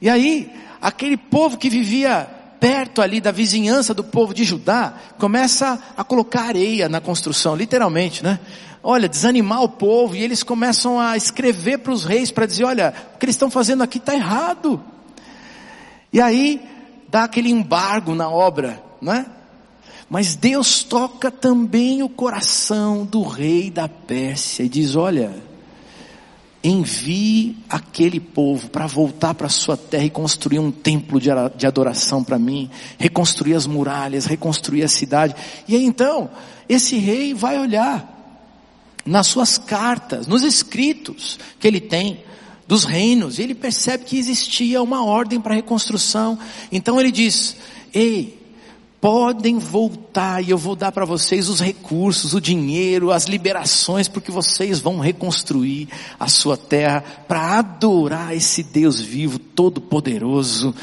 E 0.01 0.09
aí, 0.09 0.51
aquele 0.81 1.15
povo 1.15 1.57
que 1.57 1.69
vivia 1.69 2.29
perto 2.63 3.01
ali 3.01 3.19
da 3.19 3.29
vizinhança 3.29 3.93
do 3.93 4.05
povo 4.05 4.33
de 4.33 4.45
Judá, 4.45 4.93
começa 5.19 5.77
a 5.97 6.01
colocar 6.01 6.43
areia 6.43 6.87
na 6.87 7.01
construção, 7.01 7.57
literalmente, 7.57 8.23
né? 8.23 8.39
olha, 8.81 9.09
desanimar 9.09 9.61
o 9.63 9.67
povo, 9.67 10.15
e 10.15 10.23
eles 10.23 10.43
começam 10.43 10.97
a 10.97 11.17
escrever 11.17 11.79
para 11.79 11.91
os 11.91 12.05
reis 12.05 12.31
para 12.31 12.45
dizer, 12.45 12.63
olha, 12.63 12.93
o 13.13 13.17
que 13.17 13.25
eles 13.25 13.35
estão 13.35 13.51
fazendo 13.51 13.83
aqui 13.83 13.97
está 13.97 14.15
errado. 14.15 14.81
E 16.13 16.21
aí 16.21 16.61
dá 17.09 17.25
aquele 17.25 17.49
embargo 17.49 18.15
na 18.15 18.29
obra, 18.29 18.81
né? 19.01 19.25
Mas 20.09 20.33
Deus 20.33 20.83
toca 20.83 21.29
também 21.29 22.01
o 22.01 22.07
coração 22.07 23.03
do 23.03 23.23
rei 23.23 23.69
da 23.69 23.89
Pérsia 23.89 24.63
e 24.63 24.69
diz, 24.69 24.95
olha, 24.95 25.33
envie 26.63 27.57
aquele 27.69 28.19
povo 28.19 28.69
para 28.69 28.87
voltar 28.87 29.33
para 29.33 29.49
sua 29.49 29.75
terra 29.75 30.05
e 30.05 30.09
construir 30.09 30.59
um 30.59 30.71
templo 30.71 31.19
de 31.19 31.67
adoração 31.67 32.23
para 32.23 32.39
mim, 32.39 32.69
reconstruir 32.97 33.53
as 33.53 33.67
muralhas, 33.67 34.25
reconstruir 34.25 34.83
a 34.83 34.87
cidade. 34.87 35.35
E 35.67 35.75
aí 35.75 35.83
então, 35.83 36.29
esse 36.69 36.97
rei 36.97 37.33
vai 37.33 37.59
olhar 37.59 38.09
nas 39.05 39.27
suas 39.27 39.57
cartas, 39.57 40.25
nos 40.27 40.43
escritos 40.43 41.37
que 41.59 41.67
ele 41.67 41.81
tem 41.81 42.23
dos 42.65 42.85
reinos, 42.85 43.39
ele 43.39 43.53
percebe 43.53 44.05
que 44.05 44.17
existia 44.17 44.81
uma 44.81 45.03
ordem 45.03 45.41
para 45.41 45.53
reconstrução. 45.53 46.39
Então 46.71 46.97
ele 46.97 47.11
diz: 47.11 47.57
"Ei, 47.93 48.41
podem 49.03 49.59
voltar 49.59 50.41
e 50.41 50.51
eu 50.51 50.57
vou 50.57 50.77
dar 50.77 50.89
para 50.93 51.03
vocês 51.03 51.49
os 51.49 51.59
recursos, 51.59 52.33
o 52.33 52.39
dinheiro, 52.39 53.11
as 53.11 53.25
liberações, 53.25 54.07
porque 54.07 54.31
vocês 54.31 54.79
vão 54.79 54.97
reconstruir 54.97 55.89
a 56.17 56.29
sua 56.29 56.55
terra 56.55 57.03
para 57.27 57.59
adorar 57.59 58.33
esse 58.33 58.63
Deus 58.63 59.01
vivo, 59.01 59.37
todo 59.37 59.81
poderoso. 59.81 60.73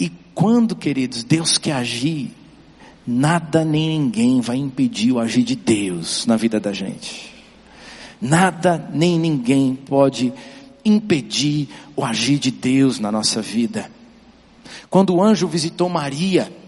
E 0.00 0.10
quando, 0.34 0.74
queridos, 0.74 1.22
Deus 1.22 1.56
quer 1.56 1.74
agir, 1.74 2.32
nada 3.06 3.64
nem 3.64 4.00
ninguém 4.00 4.40
vai 4.40 4.56
impedir 4.56 5.12
o 5.12 5.20
agir 5.20 5.44
de 5.44 5.54
Deus 5.54 6.26
na 6.26 6.36
vida 6.36 6.58
da 6.58 6.72
gente. 6.72 7.32
Nada 8.20 8.90
nem 8.92 9.16
ninguém 9.16 9.76
pode 9.76 10.32
impedir 10.84 11.68
o 11.94 12.04
agir 12.04 12.40
de 12.40 12.50
Deus 12.50 12.98
na 12.98 13.12
nossa 13.12 13.40
vida. 13.40 13.88
Quando 14.90 15.14
o 15.14 15.22
anjo 15.22 15.46
visitou 15.46 15.88
Maria 15.88 16.63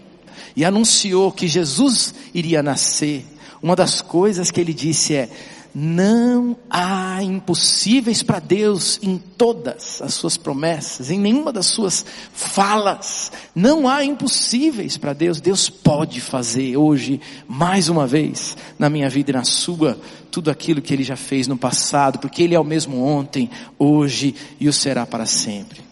e 0.57 0.65
anunciou 0.65 1.31
que 1.31 1.47
Jesus 1.47 2.15
iria 2.33 2.63
nascer, 2.63 3.23
uma 3.61 3.75
das 3.75 4.01
coisas 4.01 4.49
que 4.49 4.59
ele 4.59 4.73
disse 4.73 5.13
é: 5.13 5.29
não 5.73 6.57
há 6.67 7.21
impossíveis 7.21 8.23
para 8.23 8.39
Deus 8.39 8.99
em 9.03 9.19
todas 9.19 10.01
as 10.01 10.15
suas 10.15 10.35
promessas, 10.35 11.11
em 11.11 11.19
nenhuma 11.19 11.53
das 11.53 11.67
suas 11.67 12.03
falas. 12.33 13.31
Não 13.53 13.87
há 13.87 14.03
impossíveis 14.03 14.97
para 14.97 15.13
Deus. 15.13 15.39
Deus 15.39 15.69
pode 15.69 16.19
fazer 16.19 16.75
hoje, 16.75 17.21
mais 17.47 17.87
uma 17.87 18.07
vez, 18.07 18.57
na 18.79 18.89
minha 18.89 19.09
vida 19.11 19.29
e 19.29 19.33
na 19.35 19.43
sua, 19.43 19.99
tudo 20.31 20.49
aquilo 20.49 20.81
que 20.81 20.91
Ele 20.91 21.03
já 21.03 21.15
fez 21.15 21.47
no 21.47 21.55
passado, 21.57 22.17
porque 22.17 22.41
Ele 22.41 22.55
é 22.55 22.59
o 22.59 22.63
mesmo 22.63 23.03
ontem, 23.03 23.47
hoje 23.77 24.33
e 24.59 24.67
o 24.67 24.73
será 24.73 25.05
para 25.05 25.27
sempre. 25.27 25.86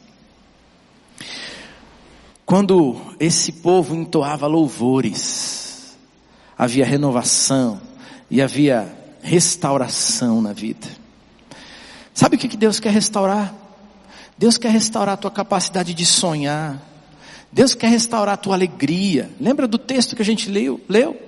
Quando 2.46 2.96
esse 3.20 3.52
povo 3.52 3.96
entoava 3.96 4.46
louvores, 4.46 5.98
havia 6.56 6.86
renovação 6.86 7.82
e 8.30 8.42
havia 8.42 8.96
restauração 9.22 10.42
na 10.42 10.54
vida. 10.54 10.88
Sabe 12.14 12.36
o 12.36 12.40
que 12.40 12.56
Deus 12.56 12.80
quer 12.80 12.92
restaurar? 12.92 13.54
Deus 14.38 14.58
quer 14.58 14.70
restaurar 14.70 15.16
a 15.16 15.18
tua 15.18 15.32
capacidade 15.32 15.94
de 15.94 16.06
sonhar. 16.06 16.80
Deus 17.52 17.74
quer 17.74 17.88
restaurar 17.88 18.36
a 18.36 18.38
tua 18.38 18.54
alegria. 18.54 19.30
Lembra 19.40 19.68
do 19.68 19.78
texto 19.78 20.16
que 20.16 20.22
a 20.22 20.26
gente 20.26 20.50
leu? 20.50 20.80
leu? 20.88 21.20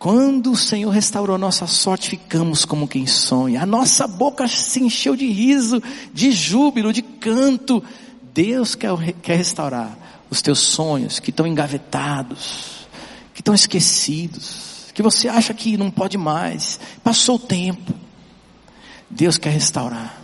Quando 0.00 0.52
o 0.52 0.56
Senhor 0.56 0.90
restaurou 0.90 1.36
nossa 1.36 1.66
sorte, 1.66 2.08
ficamos 2.08 2.64
como 2.64 2.88
quem 2.88 3.06
sonha. 3.06 3.62
A 3.62 3.66
nossa 3.66 4.08
boca 4.08 4.48
se 4.48 4.82
encheu 4.82 5.14
de 5.14 5.30
riso, 5.30 5.82
de 6.12 6.32
júbilo, 6.32 6.92
de 6.92 7.02
canto. 7.02 7.84
Deus 8.32 8.74
quer, 8.74 8.90
quer 9.22 9.36
restaurar 9.36 9.96
os 10.30 10.40
teus 10.42 10.60
sonhos 10.60 11.18
que 11.18 11.30
estão 11.30 11.46
engavetados, 11.46 12.86
que 13.34 13.40
estão 13.40 13.54
esquecidos 13.54 14.70
que 15.00 15.02
você 15.02 15.28
acha 15.28 15.54
que 15.54 15.78
não 15.78 15.90
pode 15.90 16.18
mais, 16.18 16.78
passou 17.02 17.36
o 17.36 17.38
tempo. 17.38 17.94
Deus 19.08 19.38
quer 19.38 19.48
restaurar. 19.48 20.22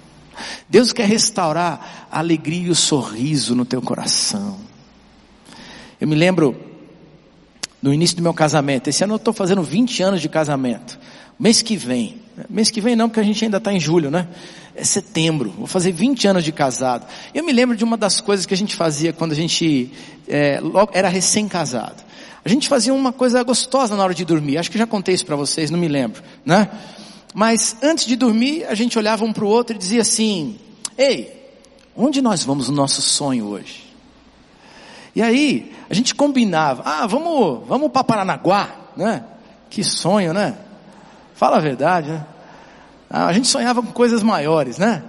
Deus 0.68 0.92
quer 0.92 1.08
restaurar 1.08 2.08
a 2.12 2.18
alegria 2.18 2.66
e 2.66 2.70
o 2.70 2.74
sorriso 2.74 3.54
no 3.54 3.64
teu 3.64 3.80
coração. 3.80 4.58
Eu 5.98 6.06
me 6.06 6.14
lembro 6.14 6.54
no 7.80 7.90
início 7.92 8.18
do 8.18 8.22
meu 8.22 8.34
casamento. 8.34 8.88
Esse 8.88 9.02
ano 9.02 9.14
eu 9.14 9.16
estou 9.16 9.32
fazendo 9.32 9.62
20 9.62 10.02
anos 10.02 10.20
de 10.20 10.28
casamento. 10.28 10.98
Mês 11.38 11.62
que 11.62 11.74
vem. 11.74 12.20
Mês 12.50 12.70
que 12.70 12.82
vem 12.82 12.94
não, 12.94 13.08
porque 13.08 13.20
a 13.20 13.24
gente 13.24 13.42
ainda 13.42 13.56
está 13.56 13.72
em 13.72 13.80
julho, 13.80 14.10
né? 14.10 14.28
É 14.76 14.84
setembro. 14.84 15.54
Vou 15.56 15.66
fazer 15.66 15.90
20 15.90 16.28
anos 16.28 16.44
de 16.44 16.52
casado. 16.52 17.06
Eu 17.34 17.42
me 17.42 17.50
lembro 17.50 17.74
de 17.74 17.82
uma 17.82 17.96
das 17.96 18.20
coisas 18.20 18.44
que 18.44 18.52
a 18.52 18.56
gente 18.56 18.76
fazia 18.76 19.10
quando 19.10 19.32
a 19.32 19.34
gente 19.34 19.90
é, 20.28 20.60
logo, 20.60 20.90
era 20.92 21.08
recém-casado. 21.08 22.04
A 22.44 22.48
gente 22.48 22.68
fazia 22.68 22.92
uma 22.92 23.10
coisa 23.10 23.42
gostosa 23.42 23.96
na 23.96 24.04
hora 24.04 24.14
de 24.14 24.24
dormir. 24.24 24.58
Acho 24.58 24.70
que 24.70 24.76
já 24.76 24.86
contei 24.86 25.14
isso 25.14 25.24
para 25.24 25.34
vocês, 25.34 25.70
não 25.70 25.78
me 25.78 25.88
lembro, 25.88 26.22
né? 26.44 26.68
Mas 27.34 27.76
antes 27.82 28.04
de 28.04 28.16
dormir, 28.16 28.64
a 28.66 28.74
gente 28.74 28.98
olhava 28.98 29.24
um 29.24 29.32
para 29.32 29.44
o 29.44 29.48
outro 29.48 29.74
e 29.74 29.78
dizia 29.78 30.02
assim: 30.02 30.58
Ei, 30.96 31.50
onde 31.96 32.20
nós 32.20 32.44
vamos 32.44 32.68
no 32.68 32.76
nosso 32.76 33.00
sonho 33.00 33.46
hoje? 33.46 33.84
E 35.14 35.22
aí, 35.22 35.72
a 35.88 35.94
gente 35.94 36.14
combinava: 36.14 36.82
Ah, 36.84 37.06
vamos, 37.06 37.66
vamos 37.66 37.90
para 37.90 38.04
Paranaguá, 38.04 38.68
né? 38.94 39.24
Que 39.70 39.82
sonho, 39.82 40.34
né? 40.34 40.56
Fala 41.34 41.56
a 41.56 41.60
verdade, 41.60 42.10
né? 42.10 42.26
Ah, 43.08 43.26
a 43.26 43.32
gente 43.32 43.48
sonhava 43.48 43.82
com 43.82 43.92
coisas 43.92 44.22
maiores, 44.22 44.78
né? 44.78 45.02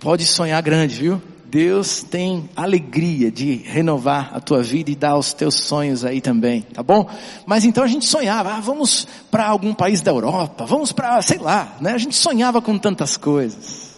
Pode 0.00 0.24
sonhar 0.24 0.62
grande, 0.62 0.96
viu? 0.96 1.22
Deus 1.46 2.02
tem 2.02 2.50
alegria 2.56 3.30
de 3.30 3.54
renovar 3.54 4.32
a 4.34 4.40
tua 4.40 4.62
vida 4.62 4.90
e 4.90 4.96
dar 4.96 5.16
os 5.16 5.32
teus 5.32 5.54
sonhos 5.54 6.04
aí 6.04 6.20
também, 6.20 6.62
tá 6.62 6.82
bom? 6.82 7.08
Mas 7.46 7.64
então 7.64 7.84
a 7.84 7.86
gente 7.86 8.04
sonhava, 8.04 8.54
ah, 8.54 8.60
vamos 8.60 9.06
para 9.30 9.46
algum 9.46 9.72
país 9.72 10.00
da 10.00 10.10
Europa, 10.10 10.66
vamos 10.66 10.90
para, 10.90 11.22
sei 11.22 11.38
lá, 11.38 11.76
né? 11.80 11.92
A 11.92 11.98
gente 11.98 12.16
sonhava 12.16 12.60
com 12.60 12.76
tantas 12.76 13.16
coisas. 13.16 13.94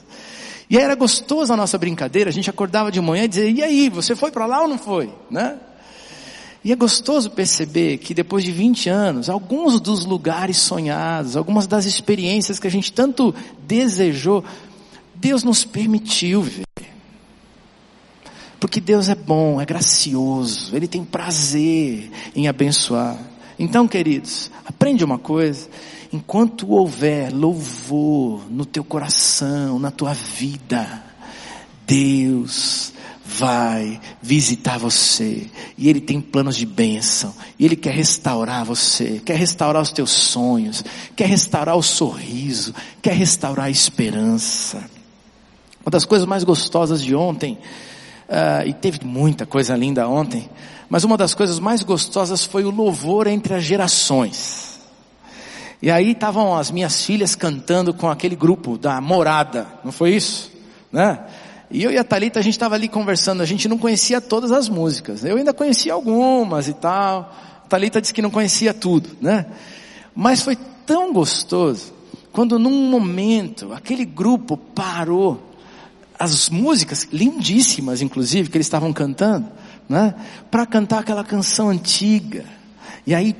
E 0.68 0.76
aí 0.76 0.84
era 0.84 0.94
gostoso 0.94 1.52
a 1.52 1.56
nossa 1.56 1.78
brincadeira, 1.78 2.28
a 2.28 2.32
gente 2.32 2.50
acordava 2.50 2.92
de 2.92 3.00
manhã 3.00 3.24
e 3.24 3.28
dizia, 3.28 3.48
e 3.48 3.62
aí, 3.62 3.88
você 3.88 4.14
foi 4.14 4.30
para 4.30 4.44
lá 4.46 4.62
ou 4.62 4.68
não 4.68 4.78
foi? 4.78 5.10
Né? 5.30 5.56
E 6.66 6.72
é 6.72 6.74
gostoso 6.74 7.30
perceber 7.30 7.98
que 7.98 8.12
depois 8.12 8.42
de 8.42 8.50
20 8.50 8.88
anos, 8.88 9.30
alguns 9.30 9.80
dos 9.80 10.04
lugares 10.04 10.56
sonhados, 10.56 11.36
algumas 11.36 11.64
das 11.68 11.84
experiências 11.84 12.58
que 12.58 12.66
a 12.66 12.70
gente 12.70 12.92
tanto 12.92 13.32
desejou, 13.64 14.42
Deus 15.14 15.44
nos 15.44 15.64
permitiu 15.64 16.42
ver. 16.42 16.66
Porque 18.58 18.80
Deus 18.80 19.08
é 19.08 19.14
bom, 19.14 19.60
é 19.60 19.64
gracioso, 19.64 20.74
Ele 20.74 20.88
tem 20.88 21.04
prazer 21.04 22.10
em 22.34 22.48
abençoar. 22.48 23.16
Então, 23.56 23.86
queridos, 23.86 24.50
aprende 24.64 25.04
uma 25.04 25.20
coisa. 25.20 25.68
Enquanto 26.12 26.72
houver 26.72 27.32
louvor 27.32 28.42
no 28.50 28.66
teu 28.66 28.82
coração, 28.82 29.78
na 29.78 29.92
tua 29.92 30.14
vida, 30.14 31.00
Deus 31.86 32.92
vai 33.26 34.00
visitar 34.22 34.78
você. 34.78 35.48
E 35.76 35.88
Ele 35.88 36.00
tem 36.00 36.20
planos 36.20 36.56
de 36.56 36.64
bênção. 36.64 37.34
E 37.58 37.64
Ele 37.64 37.74
quer 37.74 37.92
restaurar 37.92 38.64
você, 38.64 39.20
quer 39.24 39.36
restaurar 39.36 39.82
os 39.82 39.92
teus 39.92 40.10
sonhos, 40.12 40.84
quer 41.16 41.28
restaurar 41.28 41.76
o 41.76 41.82
sorriso, 41.82 42.72
quer 43.02 43.14
restaurar 43.14 43.66
a 43.66 43.70
esperança. 43.70 44.88
Uma 45.84 45.90
das 45.90 46.04
coisas 46.04 46.26
mais 46.26 46.44
gostosas 46.44 47.02
de 47.02 47.14
ontem, 47.14 47.58
uh, 48.28 48.66
e 48.66 48.72
teve 48.72 49.04
muita 49.04 49.44
coisa 49.44 49.76
linda 49.76 50.08
ontem, 50.08 50.48
mas 50.88 51.02
uma 51.02 51.16
das 51.16 51.34
coisas 51.34 51.58
mais 51.58 51.82
gostosas 51.82 52.44
foi 52.44 52.64
o 52.64 52.70
louvor 52.70 53.26
entre 53.26 53.54
as 53.54 53.64
gerações. 53.64 54.80
E 55.82 55.90
aí 55.90 56.12
estavam 56.12 56.56
as 56.56 56.70
minhas 56.70 57.04
filhas 57.04 57.34
cantando 57.34 57.92
com 57.92 58.08
aquele 58.08 58.36
grupo 58.36 58.78
da 58.78 59.00
morada, 59.00 59.66
não 59.84 59.92
foi 59.92 60.14
isso? 60.14 60.50
Né? 60.90 61.18
E 61.70 61.82
eu 61.82 61.90
e 61.90 61.98
a 61.98 62.04
Thalita, 62.04 62.38
a 62.38 62.42
gente 62.42 62.54
estava 62.54 62.74
ali 62.74 62.88
conversando, 62.88 63.42
a 63.42 63.46
gente 63.46 63.68
não 63.68 63.76
conhecia 63.76 64.20
todas 64.20 64.52
as 64.52 64.68
músicas. 64.68 65.24
Eu 65.24 65.36
ainda 65.36 65.52
conhecia 65.52 65.92
algumas 65.92 66.68
e 66.68 66.72
tal. 66.72 67.34
A 67.64 67.68
Thalita 67.68 68.00
disse 68.00 68.14
que 68.14 68.22
não 68.22 68.30
conhecia 68.30 68.72
tudo, 68.72 69.10
né? 69.20 69.46
Mas 70.14 70.42
foi 70.42 70.56
tão 70.86 71.12
gostoso, 71.12 71.92
quando 72.32 72.58
num 72.58 72.88
momento, 72.88 73.72
aquele 73.72 74.04
grupo 74.04 74.56
parou, 74.56 75.42
as 76.18 76.48
músicas, 76.48 77.06
lindíssimas 77.12 78.00
inclusive, 78.00 78.48
que 78.48 78.56
eles 78.56 78.66
estavam 78.66 78.92
cantando, 78.92 79.48
né? 79.88 80.14
Para 80.50 80.64
cantar 80.64 81.00
aquela 81.00 81.24
canção 81.24 81.68
antiga. 81.68 82.44
E 83.06 83.14
aí 83.14 83.34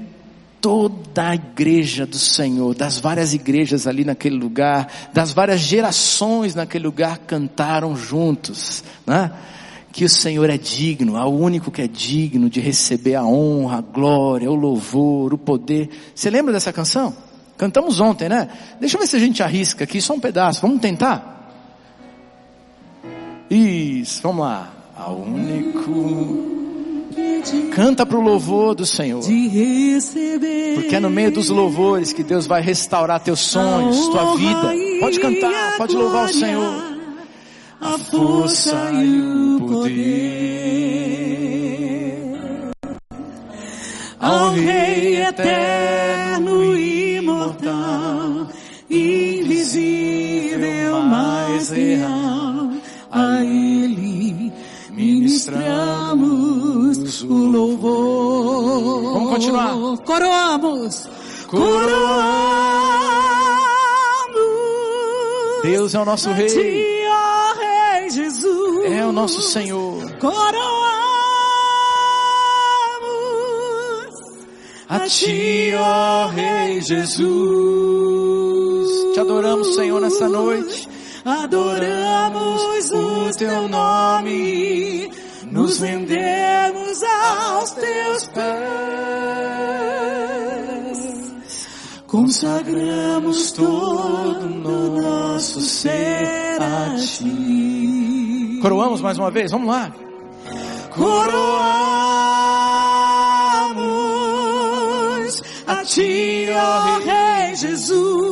toda 0.67 1.29
a 1.29 1.35
igreja 1.37 2.05
do 2.05 2.19
Senhor, 2.19 2.75
das 2.75 2.99
várias 2.99 3.33
igrejas 3.33 3.87
ali 3.87 4.05
naquele 4.05 4.35
lugar, 4.35 4.89
das 5.13 5.33
várias 5.33 5.61
gerações 5.61 6.57
naquele 6.57 6.87
lugar 6.87 7.19
cantaram 7.19 7.95
juntos, 7.95 8.83
né? 9.07 9.31
Que 9.93 10.05
o 10.05 10.09
Senhor 10.09 10.51
é 10.51 10.59
digno, 10.59 11.17
ao 11.17 11.33
único 11.33 11.71
que 11.71 11.83
é 11.83 11.87
digno 11.87 12.51
de 12.51 12.59
receber 12.59 13.15
a 13.15 13.25
honra, 13.25 13.79
a 13.79 13.81
glória, 13.81 14.51
o 14.51 14.57
louvor, 14.57 15.33
o 15.33 15.39
poder. 15.39 15.89
Você 16.13 16.29
lembra 16.31 16.53
dessa 16.53 16.73
canção? 16.73 17.15
Cantamos 17.57 18.01
ontem, 18.01 18.29
né? 18.29 18.49
Deixa 18.81 18.97
eu 18.97 19.01
ver 19.01 19.07
se 19.07 19.15
a 19.15 19.21
gente 19.21 19.45
arrisca 19.45 19.85
aqui 19.85 20.01
só 20.01 20.15
um 20.15 20.21
pedaço. 20.21 20.63
Vamos 20.63 20.81
tentar? 20.81 21.49
Isso, 23.49 24.21
vamos 24.21 24.45
lá. 24.45 24.73
Ao 24.97 25.17
único 25.17 26.66
Canta 27.73 28.05
para 28.07 28.19
o 28.19 28.21
louvor 28.21 28.75
do 28.75 28.85
Senhor. 28.87 29.23
Porque 30.75 30.97
é 30.97 31.01
no 31.01 31.11
meio 31.11 31.31
dos 31.31 31.49
louvores 31.49 32.13
que 32.13 32.23
Deus 32.23 32.47
vai 32.47 32.61
restaurar 32.61 33.21
teus 33.21 33.41
sonhos, 33.41 34.09
tua 34.09 34.37
vida. 34.37 34.75
Pode 35.01 35.21
cantar, 35.21 35.77
pode 35.77 35.95
louvar 35.97 36.27
o 36.27 36.33
Senhor. 36.33 36.97
A 37.81 37.99
força 37.99 38.91
e 38.93 39.21
o 39.21 39.61
poder. 39.61 40.17
Ao 44.19 44.51
Rei 44.51 45.23
eterno 45.23 46.75
e 46.75 47.17
imortal, 47.19 48.49
invisível, 48.91 49.93
mais 51.03 51.69
real, 51.71 52.71
a 53.11 53.45
Ele 53.45 53.66
ministramos 55.51 57.23
o 57.23 57.35
louvor. 57.35 59.13
Vamos 59.13 59.31
continuar. 59.31 59.75
Coroamos. 60.05 61.09
Coroamos. 61.49 61.97
Deus 65.63 65.95
é 65.95 66.01
o 66.01 66.05
nosso 66.05 66.31
Rei. 66.33 66.49
Rei 66.49 68.11
Jesus. 68.11 68.93
É 68.93 69.07
o 69.07 69.13
nosso 69.13 69.41
Senhor. 69.43 70.13
Coroamos. 70.19 70.67
A 74.89 75.01
Ti, 75.01 75.73
ó 75.77 76.27
Rei 76.29 76.81
Jesus. 76.81 77.27
Te 79.15 79.21
adoramos, 79.21 79.75
Senhor, 79.75 80.01
nessa 80.01 80.29
noite. 80.29 80.89
Adoramos 81.25 82.93
o 82.93 83.37
teu 83.37 83.69
nome, 83.69 85.11
nos 85.51 85.81
rendemos 85.81 87.03
aos 87.03 87.71
teus 87.73 88.27
pés. 88.29 88.47
Consagramos 92.07 93.53
todo 93.53 94.47
o 94.47 95.01
nosso 95.01 95.61
ser 95.61 96.61
a 96.61 96.95
ti. 96.97 98.59
Coroamos 98.63 99.01
mais 99.01 99.19
uma 99.19 99.31
vez, 99.31 99.51
vamos 99.51 99.69
lá. 99.69 99.93
Coroamos 100.95 101.67
a 105.67 105.85
ti, 105.85 106.47
ó 106.51 106.99
Rei 106.99 107.55
Jesus. 107.57 108.26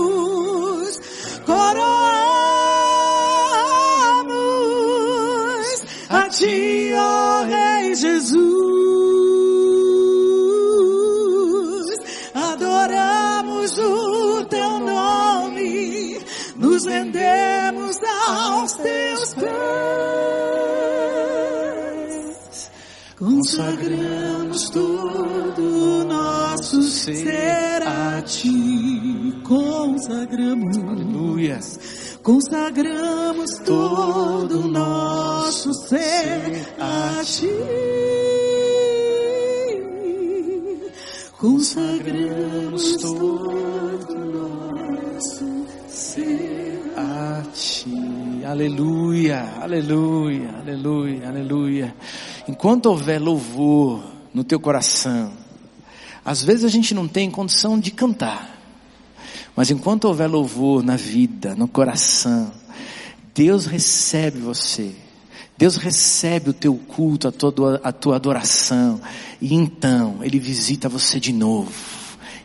Ó 6.97 7.45
Rei 7.45 7.95
Jesus. 7.95 8.45
Adoramos 12.35 13.79
o 13.79 14.45
teu 14.47 14.79
nome, 14.81 16.19
nos 16.57 16.85
rendemos 16.85 17.97
aos 18.29 18.73
teus 18.75 19.35
pés. 19.35 19.55
Consagramos 23.19 24.71
todo 24.71 26.01
o 26.01 26.05
nosso 26.05 26.83
ser 26.83 27.83
a 27.87 28.21
ti. 28.23 29.41
Consagramos, 29.45 30.77
Aleluia. 30.79 31.61
Consagramos 32.25 33.59
todo 33.67 34.61
o 34.61 34.69
nosso 34.69 35.75
ser 35.75 36.67
a 36.81 37.23
ti. 37.23 37.51
Consagramos 41.39 42.97
todo 42.97 44.15
o 44.15 45.13
nosso 45.13 45.67
ser 45.87 46.81
a 46.97 47.43
ti. 47.53 48.43
Aleluia, 48.47 49.59
aleluia, 49.61 50.51
aleluia, 50.59 51.29
aleluia. 51.29 51.95
Enquanto 52.49 52.87
houver 52.87 53.21
louvor 53.21 54.03
no 54.33 54.43
teu 54.43 54.59
coração, 54.59 55.31
às 56.25 56.43
vezes 56.43 56.65
a 56.65 56.69
gente 56.69 56.95
não 56.95 57.07
tem 57.07 57.31
condição 57.31 57.79
de 57.79 57.91
cantar, 57.91 58.54
mas 59.57 59.71
enquanto 59.71 60.05
houver 60.07 60.29
louvor 60.29 60.83
na 60.83 60.97
vida, 60.97 61.55
no 61.55 61.69
coração, 61.69 62.51
Deus 63.35 63.67
recebe 63.67 64.39
você. 64.39 64.95
Deus 65.57 65.77
recebe 65.77 66.51
o 66.51 66.53
teu 66.53 66.75
culto, 66.75 67.29
a 67.29 67.33
tua, 67.33 67.81
a 67.85 67.93
tua 67.93 68.17
adoração, 68.17 69.01
e 69.41 69.55
então 69.55 70.19
Ele 70.23 70.39
visita 70.39 70.89
você 70.89 71.21
de 71.21 71.33
novo, 71.33 71.73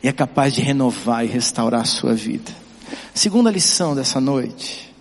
e 0.04 0.08
é 0.08 0.12
capaz 0.12 0.54
de 0.54 0.62
renovar 0.62 1.26
e 1.26 1.28
restaurar 1.28 1.82
a 1.82 1.86
sua 1.86 2.14
vida. 2.14 2.52
Segunda 3.14 3.50
lição 3.50 3.96
dessa 3.96 4.22
noite, 4.22 4.94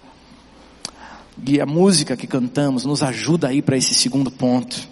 e 1.46 1.60
a 1.60 1.66
música 1.66 2.16
que 2.16 2.26
cantamos 2.26 2.84
nos 2.84 3.02
ajuda 3.02 3.48
aí 3.48 3.62
para 3.62 3.76
esse 3.76 3.94
segundo 3.94 4.30
ponto. 4.30 4.88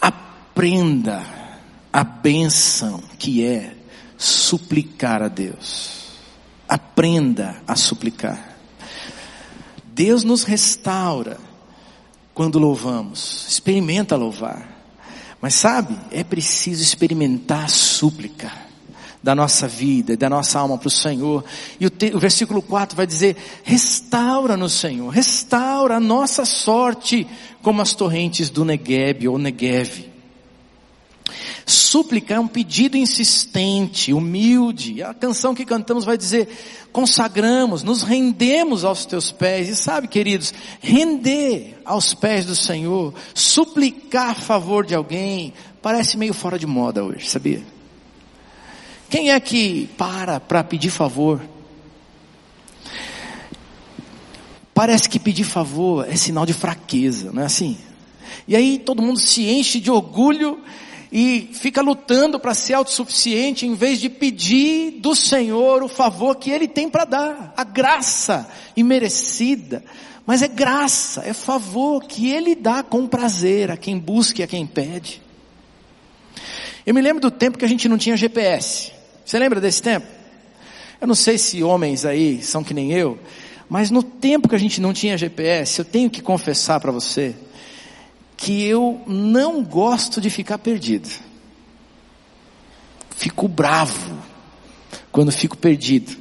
Aprenda 0.00 1.24
a 1.92 2.02
bênção 2.04 3.02
que 3.18 3.44
é 3.44 3.76
suplicar 4.22 5.20
a 5.20 5.28
Deus. 5.28 6.12
Aprenda 6.68 7.60
a 7.66 7.74
suplicar. 7.74 8.56
Deus 9.84 10.22
nos 10.22 10.44
restaura 10.44 11.38
quando 12.32 12.58
louvamos. 12.58 13.46
Experimenta 13.48 14.16
louvar. 14.16 14.68
Mas 15.40 15.54
sabe, 15.54 15.98
é 16.12 16.22
preciso 16.22 16.82
experimentar 16.82 17.64
a 17.64 17.68
súplica 17.68 18.52
da 19.20 19.34
nossa 19.34 19.66
vida, 19.66 20.16
da 20.16 20.30
nossa 20.30 20.60
alma 20.60 20.78
para 20.78 20.86
o 20.86 20.90
Senhor. 20.90 21.44
E 21.80 21.86
o, 21.86 21.90
te, 21.90 22.14
o 22.14 22.18
versículo 22.20 22.62
4 22.62 22.96
vai 22.96 23.06
dizer: 23.06 23.36
restaura 23.64 24.56
no 24.56 24.68
Senhor, 24.68 25.08
restaura 25.08 25.96
a 25.96 26.00
nossa 26.00 26.44
sorte 26.44 27.26
como 27.60 27.82
as 27.82 27.92
torrentes 27.92 28.50
do 28.50 28.64
Negueb 28.64 29.26
ou 29.26 29.36
Negev. 29.36 30.11
Súplica 31.64 32.34
é 32.34 32.40
um 32.40 32.48
pedido 32.48 32.96
insistente, 32.96 34.12
humilde. 34.12 35.02
A 35.02 35.14
canção 35.14 35.54
que 35.54 35.64
cantamos 35.64 36.04
vai 36.04 36.16
dizer: 36.18 36.48
consagramos, 36.92 37.82
nos 37.82 38.02
rendemos 38.02 38.84
aos 38.84 39.04
teus 39.04 39.30
pés. 39.30 39.68
E 39.68 39.76
sabe, 39.76 40.08
queridos, 40.08 40.52
render 40.80 41.80
aos 41.84 42.14
pés 42.14 42.46
do 42.46 42.56
Senhor, 42.56 43.14
suplicar 43.34 44.34
favor 44.34 44.84
de 44.84 44.94
alguém, 44.94 45.52
parece 45.80 46.16
meio 46.16 46.34
fora 46.34 46.58
de 46.58 46.66
moda 46.66 47.04
hoje, 47.04 47.28
sabia? 47.28 47.62
Quem 49.08 49.30
é 49.30 49.38
que 49.40 49.88
para 49.96 50.40
para 50.40 50.64
pedir 50.64 50.90
favor? 50.90 51.40
parece 54.74 55.08
que 55.08 55.18
pedir 55.18 55.44
favor 55.44 56.06
é 56.08 56.16
sinal 56.16 56.46
de 56.46 56.52
fraqueza, 56.52 57.30
não 57.32 57.42
é 57.42 57.46
assim? 57.46 57.76
E 58.48 58.56
aí 58.56 58.78
todo 58.78 59.02
mundo 59.02 59.20
se 59.20 59.48
enche 59.48 59.78
de 59.78 59.90
orgulho 59.90 60.58
e 61.12 61.50
fica 61.52 61.82
lutando 61.82 62.40
para 62.40 62.54
ser 62.54 62.72
autossuficiente 62.72 63.66
em 63.66 63.74
vez 63.74 64.00
de 64.00 64.08
pedir 64.08 64.92
do 64.92 65.14
Senhor 65.14 65.82
o 65.82 65.88
favor 65.88 66.36
que 66.36 66.50
Ele 66.50 66.66
tem 66.66 66.88
para 66.88 67.04
dar, 67.04 67.52
a 67.54 67.62
graça 67.62 68.48
imerecida. 68.74 69.84
Mas 70.24 70.40
é 70.40 70.48
graça, 70.48 71.22
é 71.26 71.34
favor 71.34 72.02
que 72.04 72.30
Ele 72.30 72.54
dá 72.54 72.82
com 72.82 73.06
prazer 73.06 73.70
a 73.70 73.76
quem 73.76 73.98
busca 73.98 74.40
e 74.40 74.44
a 74.44 74.46
quem 74.46 74.66
pede. 74.66 75.20
Eu 76.86 76.94
me 76.94 77.02
lembro 77.02 77.20
do 77.20 77.30
tempo 77.30 77.58
que 77.58 77.64
a 77.64 77.68
gente 77.68 77.88
não 77.90 77.98
tinha 77.98 78.16
GPS. 78.16 78.90
Você 79.22 79.38
lembra 79.38 79.60
desse 79.60 79.82
tempo? 79.82 80.06
Eu 80.98 81.06
não 81.06 81.14
sei 81.14 81.36
se 81.36 81.62
homens 81.62 82.06
aí 82.06 82.42
são 82.42 82.64
que 82.64 82.72
nem 82.72 82.92
eu, 82.92 83.18
mas 83.68 83.90
no 83.90 84.02
tempo 84.02 84.48
que 84.48 84.54
a 84.54 84.58
gente 84.58 84.80
não 84.80 84.94
tinha 84.94 85.18
GPS, 85.18 85.80
eu 85.80 85.84
tenho 85.84 86.08
que 86.08 86.22
confessar 86.22 86.80
para 86.80 86.90
você, 86.90 87.34
que 88.42 88.66
eu 88.66 89.00
não 89.06 89.62
gosto 89.62 90.20
de 90.20 90.28
ficar 90.28 90.58
perdido. 90.58 91.08
Fico 93.10 93.46
bravo 93.46 94.18
quando 95.12 95.30
fico 95.30 95.56
perdido. 95.56 96.16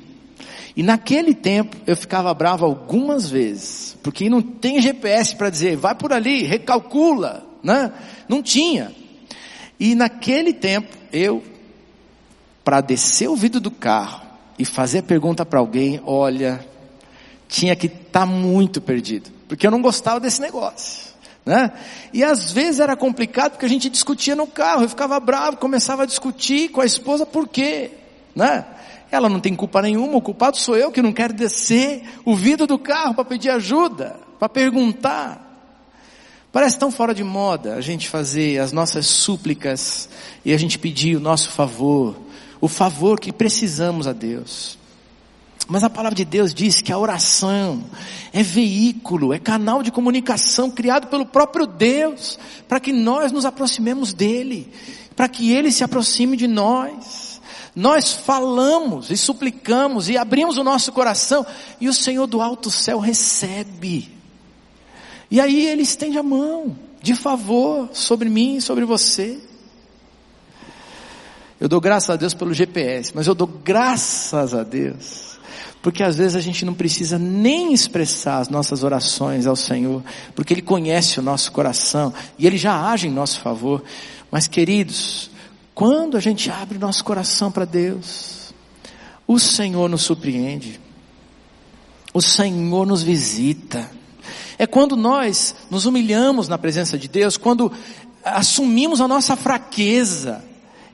E 0.78 0.84
naquele 0.84 1.34
tempo 1.34 1.76
eu 1.88 1.98
ficava 1.98 2.32
bravo 2.32 2.64
algumas 2.64 3.28
vezes, 3.28 3.98
porque 4.04 4.30
não 4.30 4.40
tem 4.40 4.80
GPS 4.80 5.36
para 5.36 5.50
dizer, 5.50 5.76
vai 5.76 5.96
por 5.96 6.14
ali, 6.14 6.44
recalcula, 6.44 7.44
né? 7.64 7.92
Não 8.30 8.44
tinha. 8.44 8.94
E 9.80 9.96
naquele 9.96 10.54
tempo 10.54 10.96
eu, 11.12 11.44
para 12.64 12.82
descer 12.82 13.30
o 13.30 13.36
vidro 13.36 13.60
do 13.60 13.72
carro 13.72 14.22
e 14.60 14.64
fazer 14.64 15.00
a 15.00 15.04
pergunta 15.04 15.44
para 15.44 15.58
alguém, 15.58 16.00
olha, 16.06 16.64
tinha 17.50 17.76
que 17.76 17.88
estar 17.88 18.12
tá 18.12 18.26
muito 18.28 18.80
perdido, 18.80 19.32
porque 19.48 19.66
eu 19.66 19.72
não 19.72 19.82
gostava 19.82 20.20
desse 20.20 20.40
negócio 20.40 21.11
né? 21.46 21.72
E 22.14 22.24
às 22.24 22.52
vezes 22.52 22.80
era 22.80 22.96
complicado 22.96 23.52
porque 23.52 23.66
a 23.66 23.70
gente 23.70 23.90
discutia 23.90 24.36
no 24.36 24.48
carro, 24.48 24.84
eu 24.84 24.90
ficava 24.90 25.20
bravo, 25.20 25.58
começava 25.58 26.04
a 26.04 26.06
discutir 26.06 26.70
com 26.70 26.82
a 26.82 26.86
esposa 26.86 27.26
por 27.26 27.48
quê, 27.48 27.92
né? 28.36 28.66
Ela 29.12 29.28
não 29.28 29.40
tem 29.40 29.56
culpa 29.56 29.82
nenhuma, 29.82 30.18
o 30.18 30.22
culpado 30.22 30.58
sou 30.58 30.78
eu 30.78 30.92
que 30.92 31.02
não 31.02 31.12
quero 31.12 31.34
descer 31.34 32.04
o 32.24 32.36
vidro 32.36 32.66
do 32.66 32.80
carro 32.80 33.14
para 33.14 33.26
pedir 33.26 33.50
ajuda, 33.50 34.16
para 34.40 34.48
perguntar. 34.48 35.50
Parece 36.52 36.78
tão 36.78 36.92
fora 36.92 37.14
de 37.14 37.24
moda 37.24 37.76
a 37.76 37.82
gente 37.82 38.10
fazer 38.10 38.60
as 38.60 38.72
nossas 38.72 39.08
súplicas 39.08 40.10
e 40.44 40.54
a 40.54 40.58
gente 40.58 40.78
pedir 40.78 41.16
o 41.16 41.20
nosso 41.20 41.50
favor, 41.50 42.16
o 42.60 42.68
favor 42.68 43.20
que 43.20 43.32
precisamos 43.32 44.08
a 44.08 44.14
Deus. 44.14 44.81
Mas 45.72 45.86
a 45.86 45.90
palavra 45.90 46.18
de 46.18 46.26
Deus 46.26 46.54
diz 46.54 46.82
que 46.82 46.92
a 46.92 46.98
oração 46.98 47.82
é 48.34 48.44
veículo, 48.44 49.34
é 49.34 49.40
canal 49.40 49.82
de 49.82 49.90
comunicação 49.90 50.70
criado 50.70 51.08
pelo 51.08 51.26
próprio 51.26 51.66
Deus, 51.66 52.38
para 52.68 52.78
que 52.78 52.92
nós 52.92 53.32
nos 53.32 53.46
aproximemos 53.46 54.14
dEle, 54.14 54.70
para 55.16 55.30
que 55.30 55.54
Ele 55.54 55.72
se 55.72 55.82
aproxime 55.82 56.36
de 56.36 56.46
nós. 56.46 57.40
Nós 57.74 58.12
falamos 58.12 59.12
e 59.12 59.16
suplicamos 59.16 60.10
e 60.10 60.18
abrimos 60.18 60.58
o 60.58 60.64
nosso 60.64 60.92
coração 60.92 61.46
e 61.80 61.88
o 61.88 61.94
Senhor 61.94 62.28
do 62.28 62.42
alto 62.42 62.70
céu 62.70 63.00
recebe. 63.00 64.12
E 65.32 65.40
aí 65.40 65.68
Ele 65.68 65.84
estende 65.84 66.18
a 66.18 66.24
mão 66.24 66.78
de 67.02 67.16
favor 67.16 67.92
sobre 67.94 68.28
mim 68.28 68.60
sobre 68.60 68.84
você. 68.84 69.40
Eu 71.58 71.70
dou 71.70 71.80
graças 71.80 72.10
a 72.10 72.18
Deus 72.18 72.34
pelo 72.34 72.54
GPS, 72.54 73.14
mas 73.16 73.26
eu 73.26 73.34
dou 73.34 73.48
graças 73.48 74.54
a 74.54 74.64
Deus 74.64 75.31
porque 75.82 76.04
às 76.04 76.16
vezes 76.16 76.36
a 76.36 76.42
gente 76.42 76.64
não 76.64 76.74
precisa 76.74 77.18
nem 77.18 77.74
expressar 77.74 78.38
as 78.38 78.50
nossas 78.50 78.84
orações 78.84 79.48
ao 79.48 79.56
Senhor, 79.56 80.04
porque 80.36 80.54
Ele 80.54 80.62
conhece 80.62 81.20
o 81.20 81.24
nosso 81.24 81.52
coração 81.52 82.14
e 82.38 82.46
Ele 82.46 82.58
já 82.58 82.90
age 82.92 83.08
em 83.08 83.12
nosso 83.12 83.40
favor. 83.40 83.84
Mas 84.30 84.48
queridos, 84.48 85.32
quando 85.74 86.18
a 86.18 86.20
gente 86.20 86.52
abre 86.52 86.78
nosso 86.78 87.04
coração 87.04 87.52
para 87.52 87.66
Deus, 87.66 88.54
o 89.28 89.40
Senhor 89.40 89.90
nos 89.90 90.04
surpreende, 90.04 90.80
o 92.14 92.22
Senhor 92.22 92.86
nos 92.86 93.02
visita. 93.02 93.90
É 94.60 94.68
quando 94.68 94.96
nós 94.96 95.56
nos 95.72 95.86
humilhamos 95.86 96.48
na 96.48 96.58
presença 96.58 96.98
de 96.98 97.08
Deus, 97.08 97.38
quando 97.38 97.72
assumimos 98.24 99.02
a 99.02 99.08
nossa 99.08 99.36
fraqueza, 99.36 100.44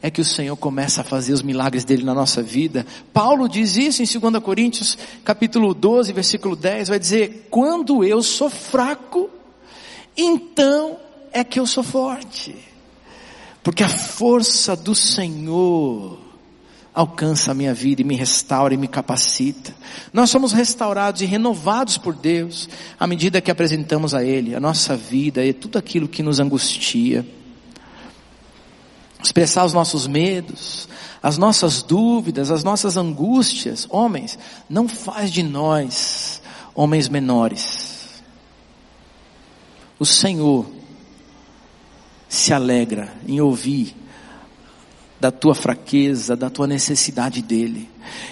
é 0.02 0.12
que 0.12 0.22
o 0.22 0.26
Senhor 0.26 0.56
começa 0.56 1.02
a 1.02 1.04
fazer 1.04 1.34
os 1.34 1.42
milagres 1.42 1.84
dele 1.84 2.04
na 2.04 2.14
nossa 2.14 2.42
vida. 2.42 2.86
Paulo 3.12 3.50
diz 3.50 3.76
isso 3.78 4.04
em 4.04 4.20
2 4.20 4.44
Coríntios, 4.44 4.98
capítulo 5.24 5.74
12, 5.74 6.14
versículo 6.14 6.56
10, 6.56 6.90
vai 6.90 7.00
dizer: 7.00 7.48
"Quando 7.50 8.04
eu 8.04 8.22
sou 8.22 8.50
fraco, 8.50 9.30
então 10.16 10.98
é 11.32 11.44
que 11.44 11.60
eu 11.60 11.66
sou 11.66 11.84
forte". 11.84 12.56
Porque 13.64 13.84
a 13.84 13.90
força 13.90 14.76
do 14.76 14.96
Senhor 14.96 16.20
alcança 16.94 17.52
a 17.52 17.54
minha 17.54 17.74
vida 17.74 18.02
e 18.02 18.06
me 18.06 18.16
restaura 18.16 18.74
e 18.74 18.78
me 18.78 18.88
capacita. 18.88 19.76
Nós 20.12 20.32
somos 20.32 20.52
restaurados 20.52 21.22
e 21.22 21.26
renovados 21.26 21.98
por 21.98 22.16
Deus 22.16 22.68
à 23.00 23.06
medida 23.06 23.40
que 23.40 23.52
apresentamos 23.52 24.16
a 24.16 24.24
Ele 24.24 24.56
a 24.56 24.60
nossa 24.60 24.96
vida 24.96 25.46
e 25.46 25.54
tudo 25.54 25.78
aquilo 25.78 26.08
que 26.08 26.24
nos 26.24 26.40
angustia 26.40 27.24
expressar 29.22 29.66
os 29.66 29.74
nossos 29.74 30.08
medos, 30.08 30.88
as 31.22 31.38
nossas 31.38 31.82
dúvidas, 31.82 32.52
as 32.52 32.64
nossas 32.64 32.98
angústias, 32.98 33.88
homens, 33.90 34.38
não 34.70 34.88
faz 34.88 35.32
de 35.32 35.44
nós 35.44 36.42
homens 36.76 37.10
menores. 37.10 38.24
O 40.00 40.06
Senhor 40.06 40.66
se 42.30 42.54
alegra 42.54 43.14
em 43.28 43.42
ouvir 43.42 43.96
da 45.20 45.32
tua 45.32 45.56
fraqueza, 45.56 46.36
da 46.36 46.50
tua 46.50 46.68
necessidade 46.68 47.42
dele. 47.42 47.90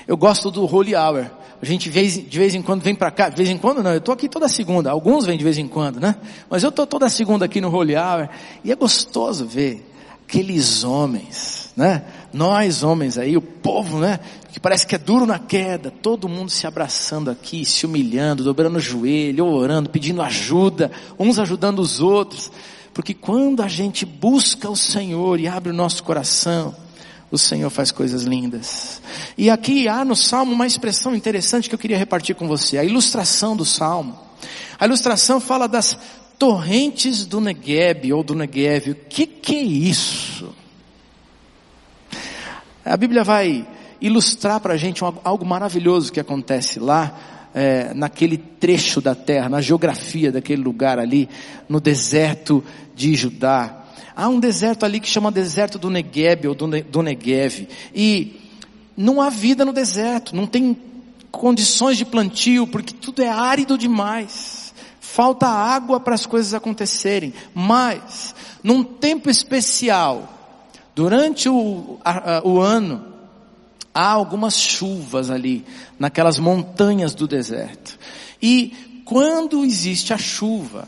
Eu 0.07 0.15
gosto 0.15 0.51
do 0.51 0.63
Holy 0.63 0.95
Hour. 0.95 1.31
A 1.59 1.65
gente 1.65 1.89
de 1.89 2.37
vez 2.37 2.53
em 2.53 2.61
quando 2.61 2.83
vem 2.83 2.93
para 2.93 3.09
cá, 3.09 3.29
de 3.29 3.35
vez 3.35 3.49
em 3.49 3.57
quando 3.57 3.81
não, 3.81 3.91
eu 3.91 3.97
estou 3.97 4.13
aqui 4.13 4.29
toda 4.29 4.47
segunda, 4.47 4.91
alguns 4.91 5.25
vêm 5.25 5.37
de 5.37 5.43
vez 5.43 5.57
em 5.57 5.67
quando, 5.67 5.99
né? 5.99 6.15
Mas 6.47 6.61
eu 6.61 6.69
estou 6.69 6.85
toda 6.85 7.09
segunda 7.09 7.45
aqui 7.45 7.59
no 7.59 7.73
Holy 7.73 7.95
Hour 7.95 8.29
e 8.63 8.71
é 8.71 8.75
gostoso 8.75 9.45
ver 9.45 9.94
aqueles 10.27 10.83
homens, 10.83 11.71
né? 11.77 12.03
Nós 12.33 12.83
homens 12.83 13.17
aí, 13.17 13.37
o 13.37 13.41
povo, 13.41 13.99
né? 13.99 14.19
Que 14.51 14.59
parece 14.59 14.85
que 14.85 14.95
é 14.95 14.97
duro 14.97 15.25
na 15.25 15.39
queda, 15.39 15.91
todo 15.91 16.27
mundo 16.27 16.49
se 16.49 16.65
abraçando 16.65 17.29
aqui, 17.29 17.63
se 17.63 17.85
humilhando, 17.85 18.43
dobrando 18.43 18.77
o 18.77 18.81
joelho, 18.81 19.45
orando, 19.45 19.89
pedindo 19.89 20.21
ajuda, 20.21 20.91
uns 21.17 21.39
ajudando 21.39 21.79
os 21.79 22.01
outros. 22.01 22.51
Porque 22.93 23.13
quando 23.13 23.61
a 23.61 23.67
gente 23.67 24.05
busca 24.05 24.69
o 24.69 24.75
Senhor 24.75 25.39
e 25.39 25.47
abre 25.47 25.71
o 25.71 25.75
nosso 25.75 26.03
coração, 26.03 26.75
o 27.29 27.37
Senhor 27.37 27.69
faz 27.69 27.91
coisas 27.91 28.23
lindas. 28.23 29.01
E 29.37 29.49
aqui 29.49 29.87
há 29.87 30.03
no 30.03 30.15
Salmo 30.15 30.53
uma 30.53 30.65
expressão 30.65 31.15
interessante 31.15 31.69
que 31.69 31.75
eu 31.75 31.79
queria 31.79 31.97
repartir 31.97 32.35
com 32.35 32.47
você, 32.47 32.77
a 32.77 32.83
ilustração 32.83 33.55
do 33.55 33.65
Salmo. 33.65 34.17
A 34.79 34.85
ilustração 34.85 35.39
fala 35.39 35.67
das 35.67 35.97
torrentes 36.37 37.25
do 37.25 37.39
Negueb 37.39 38.11
ou 38.13 38.23
do 38.23 38.35
Negev. 38.35 38.91
O 38.91 38.95
que, 38.95 39.25
que 39.25 39.55
é 39.55 39.63
isso? 39.63 40.53
A 42.83 42.95
Bíblia 42.97 43.23
vai 43.23 43.67
ilustrar 43.99 44.59
para 44.59 44.73
a 44.73 44.77
gente 44.77 45.03
algo 45.03 45.45
maravilhoso 45.45 46.11
que 46.11 46.19
acontece 46.19 46.79
lá, 46.79 47.17
é, 47.53 47.93
naquele 47.93 48.37
trecho 48.37 48.99
da 49.01 49.15
terra, 49.15 49.49
na 49.49 49.61
geografia 49.61 50.31
daquele 50.31 50.61
lugar 50.61 50.99
ali, 50.99 51.29
no 51.67 51.79
deserto 51.79 52.63
de 52.93 53.15
Judá. 53.15 53.83
Há 54.15 54.27
um 54.27 54.39
deserto 54.39 54.85
ali 54.85 54.99
que 54.99 55.09
chama 55.09 55.31
deserto 55.31 55.79
do 55.79 55.89
Negueb 55.89 56.47
ou 56.47 56.55
do, 56.55 56.67
do 56.83 57.01
Negev. 57.01 57.67
E 57.93 58.39
não 58.95 59.21
há 59.21 59.29
vida 59.29 59.65
no 59.65 59.73
deserto, 59.73 60.35
não 60.35 60.45
tem 60.45 60.77
condições 61.31 61.97
de 61.97 62.05
plantio, 62.05 62.67
porque 62.67 62.93
tudo 62.93 63.21
é 63.21 63.29
árido 63.29 63.77
demais 63.77 64.64
falta 65.15 65.47
água 65.47 65.97
para 65.97 66.13
as 66.13 66.25
coisas 66.25 66.53
acontecerem, 66.53 67.33
mas 67.53 68.35
num 68.61 68.83
tempo 68.83 69.29
especial, 69.29 70.27
durante 70.93 71.47
o, 71.47 71.97
a, 72.03 72.39
a, 72.39 72.41
o 72.45 72.59
ano, 72.59 73.01
há 73.93 74.09
algumas 74.09 74.59
chuvas 74.59 75.31
ali, 75.31 75.65
naquelas 75.97 76.37
montanhas 76.37 77.15
do 77.15 77.29
deserto. 77.29 77.97
E 78.41 79.01
quando 79.05 79.63
existe 79.63 80.13
a 80.13 80.17
chuva, 80.17 80.85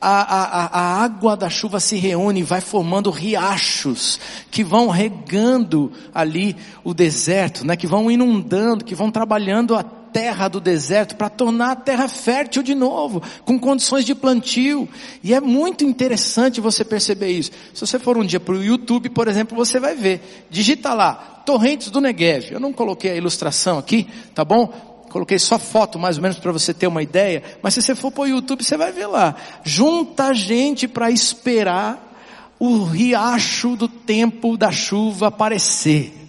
a, 0.00 0.20
a, 0.22 0.66
a, 0.66 1.02
água 1.02 1.36
da 1.36 1.50
chuva 1.50 1.80
se 1.80 1.96
reúne 1.96 2.40
e 2.40 2.44
vai 2.44 2.60
formando 2.60 3.10
riachos 3.10 4.20
que 4.52 4.62
vão 4.62 4.88
regando 4.88 5.90
ali 6.14 6.56
o 6.84 6.94
deserto, 6.94 7.66
né? 7.66 7.76
que 7.76 7.88
vão 7.88 8.08
inundando, 8.08 8.84
que 8.84 8.94
vão 8.94 9.10
trabalhando 9.10 9.74
a 9.74 9.82
terra 10.14 10.46
do 10.46 10.60
deserto 10.60 11.16
para 11.16 11.28
tornar 11.28 11.72
a 11.72 11.76
terra 11.76 12.06
fértil 12.06 12.62
de 12.62 12.72
novo, 12.72 13.20
com 13.44 13.58
condições 13.58 14.04
de 14.04 14.14
plantio. 14.14 14.88
E 15.24 15.34
é 15.34 15.40
muito 15.40 15.84
interessante 15.84 16.60
você 16.60 16.84
perceber 16.84 17.32
isso. 17.32 17.50
Se 17.74 17.80
você 17.84 17.98
for 17.98 18.16
um 18.16 18.24
dia 18.24 18.38
para 18.38 18.54
o 18.54 18.62
YouTube, 18.62 19.10
por 19.10 19.26
exemplo, 19.26 19.56
você 19.56 19.80
vai 19.80 19.96
ver. 19.96 20.46
Digita 20.48 20.94
lá, 20.94 21.14
torrentes 21.44 21.90
do 21.90 22.00
Negev. 22.00 22.52
Eu 22.52 22.60
não 22.60 22.72
coloquei 22.72 23.10
a 23.10 23.16
ilustração 23.16 23.76
aqui, 23.76 24.06
tá 24.32 24.44
bom? 24.44 24.68
Coloquei 25.10 25.38
só 25.38 25.58
foto 25.58 25.98
mais 25.98 26.16
ou 26.16 26.22
menos 26.22 26.38
para 26.38 26.52
você 26.52 26.72
ter 26.72 26.86
uma 26.86 27.02
ideia, 27.02 27.42
mas 27.60 27.74
se 27.74 27.82
você 27.82 27.94
for 27.94 28.12
para 28.12 28.22
o 28.22 28.28
YouTube 28.28 28.62
você 28.62 28.76
vai 28.76 28.92
ver 28.92 29.06
lá. 29.06 29.34
Junta 29.64 30.32
gente 30.32 30.86
para 30.86 31.10
esperar 31.10 32.12
o 32.58 32.84
riacho 32.84 33.74
do 33.74 33.88
tempo 33.88 34.56
da 34.56 34.70
chuva 34.70 35.26
aparecer 35.26 36.23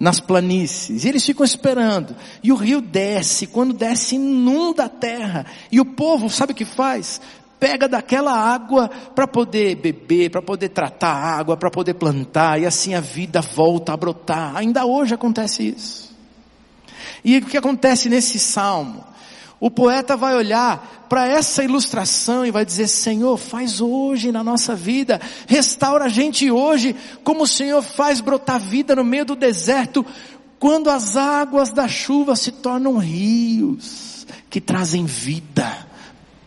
nas 0.00 0.18
planícies. 0.18 1.04
E 1.04 1.08
eles 1.08 1.26
ficam 1.26 1.44
esperando. 1.44 2.16
E 2.42 2.50
o 2.50 2.56
rio 2.56 2.80
desce, 2.80 3.46
quando 3.46 3.74
desce 3.74 4.16
inunda 4.16 4.86
a 4.86 4.88
terra. 4.88 5.44
E 5.70 5.78
o 5.78 5.84
povo, 5.84 6.30
sabe 6.30 6.52
o 6.52 6.56
que 6.56 6.64
faz? 6.64 7.20
Pega 7.60 7.86
daquela 7.86 8.32
água 8.32 8.88
para 9.14 9.28
poder 9.28 9.76
beber, 9.76 10.30
para 10.30 10.40
poder 10.40 10.70
tratar 10.70 11.12
a 11.12 11.38
água, 11.38 11.58
para 11.58 11.70
poder 11.70 11.92
plantar, 11.92 12.58
e 12.58 12.64
assim 12.64 12.94
a 12.94 13.00
vida 13.00 13.42
volta 13.42 13.92
a 13.92 13.96
brotar. 13.98 14.56
Ainda 14.56 14.86
hoje 14.86 15.12
acontece 15.12 15.68
isso. 15.68 16.10
E 17.22 17.36
o 17.36 17.44
que 17.44 17.58
acontece 17.58 18.08
nesse 18.08 18.38
salmo? 18.38 19.04
O 19.60 19.70
poeta 19.70 20.16
vai 20.16 20.34
olhar 20.34 21.06
para 21.06 21.28
essa 21.28 21.62
ilustração 21.62 22.46
e 22.46 22.50
vai 22.50 22.64
dizer: 22.64 22.88
Senhor, 22.88 23.36
faz 23.36 23.78
hoje 23.80 24.32
na 24.32 24.42
nossa 24.42 24.74
vida, 24.74 25.20
restaura 25.46 26.06
a 26.06 26.08
gente 26.08 26.50
hoje, 26.50 26.96
como 27.22 27.42
o 27.42 27.46
Senhor 27.46 27.82
faz 27.82 28.22
brotar 28.22 28.58
vida 28.58 28.96
no 28.96 29.04
meio 29.04 29.26
do 29.26 29.36
deserto, 29.36 30.04
quando 30.58 30.88
as 30.88 31.14
águas 31.14 31.70
da 31.70 31.86
chuva 31.86 32.34
se 32.34 32.50
tornam 32.50 32.96
rios 32.96 34.26
que 34.48 34.62
trazem 34.62 35.04
vida 35.04 35.86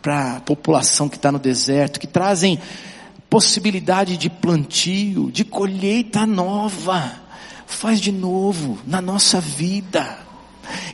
para 0.02 0.36
a 0.36 0.40
população 0.40 1.08
que 1.08 1.16
está 1.16 1.30
no 1.30 1.38
deserto, 1.38 2.00
que 2.00 2.06
trazem 2.06 2.60
possibilidade 3.30 4.16
de 4.16 4.28
plantio, 4.28 5.30
de 5.30 5.44
colheita 5.44 6.26
nova. 6.26 7.22
Faz 7.66 8.00
de 8.00 8.12
novo 8.12 8.78
na 8.86 9.00
nossa 9.00 9.40
vida. 9.40 10.23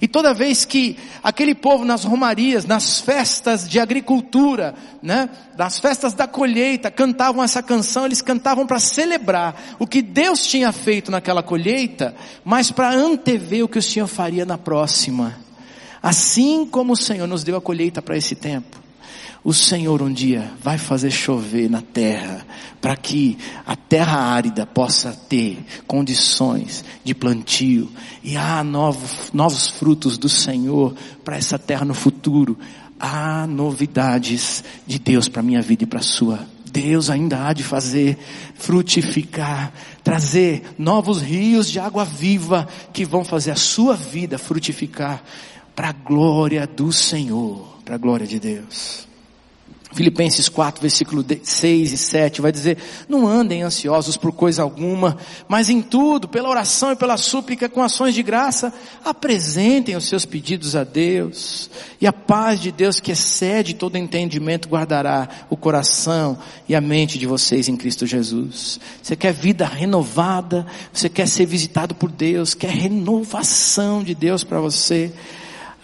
E 0.00 0.08
toda 0.08 0.34
vez 0.34 0.64
que 0.64 0.96
aquele 1.22 1.54
povo 1.54 1.84
nas 1.84 2.04
romarias, 2.04 2.64
nas 2.64 3.00
festas 3.00 3.68
de 3.68 3.78
agricultura, 3.78 4.74
né, 5.02 5.28
nas 5.56 5.78
festas 5.78 6.14
da 6.14 6.26
colheita, 6.26 6.90
cantavam 6.90 7.44
essa 7.44 7.62
canção, 7.62 8.06
eles 8.06 8.22
cantavam 8.22 8.66
para 8.66 8.78
celebrar 8.78 9.76
o 9.78 9.86
que 9.86 10.02
Deus 10.02 10.46
tinha 10.46 10.72
feito 10.72 11.10
naquela 11.10 11.42
colheita, 11.42 12.14
mas 12.44 12.70
para 12.70 12.90
antever 12.92 13.64
o 13.64 13.68
que 13.68 13.78
o 13.78 13.82
Senhor 13.82 14.06
faria 14.06 14.46
na 14.46 14.56
próxima. 14.56 15.36
Assim 16.02 16.64
como 16.64 16.94
o 16.94 16.96
Senhor 16.96 17.26
nos 17.26 17.44
deu 17.44 17.56
a 17.56 17.60
colheita 17.60 18.00
para 18.00 18.16
esse 18.16 18.34
tempo, 18.34 18.79
o 19.42 19.54
Senhor 19.54 20.02
um 20.02 20.12
dia 20.12 20.52
vai 20.62 20.76
fazer 20.78 21.10
chover 21.10 21.70
na 21.70 21.80
terra, 21.80 22.46
para 22.80 22.96
que 22.96 23.38
a 23.66 23.74
terra 23.74 24.18
árida 24.18 24.66
possa 24.66 25.12
ter 25.12 25.64
condições 25.86 26.84
de 27.04 27.14
plantio, 27.14 27.90
e 28.22 28.36
há 28.36 28.62
novos, 28.62 29.30
novos 29.32 29.68
frutos 29.68 30.18
do 30.18 30.28
Senhor 30.28 30.94
para 31.24 31.36
essa 31.36 31.58
terra 31.58 31.84
no 31.84 31.94
futuro. 31.94 32.58
Há 32.98 33.46
novidades 33.46 34.62
de 34.86 34.98
Deus 34.98 35.28
para 35.28 35.42
minha 35.42 35.62
vida 35.62 35.84
e 35.84 35.86
para 35.86 36.00
a 36.00 36.02
sua. 36.02 36.46
Deus 36.70 37.10
ainda 37.10 37.46
há 37.46 37.52
de 37.52 37.62
fazer 37.62 38.16
frutificar, 38.54 39.72
trazer 40.04 40.62
novos 40.78 41.20
rios 41.20 41.68
de 41.68 41.80
água 41.80 42.04
viva 42.04 42.68
que 42.92 43.04
vão 43.04 43.24
fazer 43.24 43.50
a 43.50 43.56
sua 43.56 43.96
vida 43.96 44.38
frutificar 44.38 45.22
para 45.74 45.88
a 45.88 45.92
glória 45.92 46.66
do 46.66 46.92
Senhor, 46.92 47.78
para 47.84 47.94
a 47.94 47.98
glória 47.98 48.26
de 48.26 48.38
Deus. 48.38 49.09
Filipenses 49.92 50.48
4, 50.48 50.80
versículo 50.80 51.24
6 51.42 51.92
e 51.92 51.96
7 51.96 52.40
vai 52.40 52.52
dizer: 52.52 52.78
Não 53.08 53.26
andem 53.26 53.62
ansiosos 53.62 54.16
por 54.16 54.30
coisa 54.30 54.62
alguma, 54.62 55.16
mas 55.48 55.68
em 55.68 55.82
tudo, 55.82 56.28
pela 56.28 56.48
oração 56.48 56.92
e 56.92 56.96
pela 56.96 57.16
súplica, 57.16 57.68
com 57.68 57.82
ações 57.82 58.14
de 58.14 58.22
graça, 58.22 58.72
apresentem 59.04 59.96
os 59.96 60.08
seus 60.08 60.24
pedidos 60.24 60.76
a 60.76 60.84
Deus, 60.84 61.68
e 62.00 62.06
a 62.06 62.12
paz 62.12 62.60
de 62.60 62.70
Deus 62.70 63.00
que 63.00 63.10
excede 63.10 63.74
todo 63.74 63.98
entendimento 63.98 64.68
guardará 64.68 65.28
o 65.50 65.56
coração 65.56 66.38
e 66.68 66.74
a 66.74 66.80
mente 66.80 67.18
de 67.18 67.26
vocês 67.26 67.68
em 67.68 67.76
Cristo 67.76 68.06
Jesus. 68.06 68.78
Você 69.02 69.16
quer 69.16 69.32
vida 69.32 69.66
renovada, 69.66 70.66
você 70.92 71.08
quer 71.08 71.26
ser 71.26 71.46
visitado 71.46 71.96
por 71.96 72.12
Deus, 72.12 72.54
quer 72.54 72.70
renovação 72.70 74.04
de 74.04 74.14
Deus 74.14 74.44
para 74.44 74.60
você, 74.60 75.12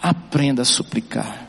aprenda 0.01 0.61
a 0.61 0.65
suplicar 0.65 1.46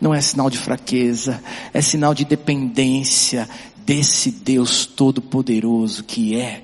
não 0.00 0.14
é 0.14 0.20
sinal 0.20 0.50
de 0.50 0.58
fraqueza, 0.58 1.42
é 1.72 1.80
sinal 1.80 2.14
de 2.14 2.24
dependência 2.24 3.48
desse 3.84 4.30
Deus 4.30 4.84
todo-poderoso 4.84 6.04
que 6.04 6.36
é 6.36 6.62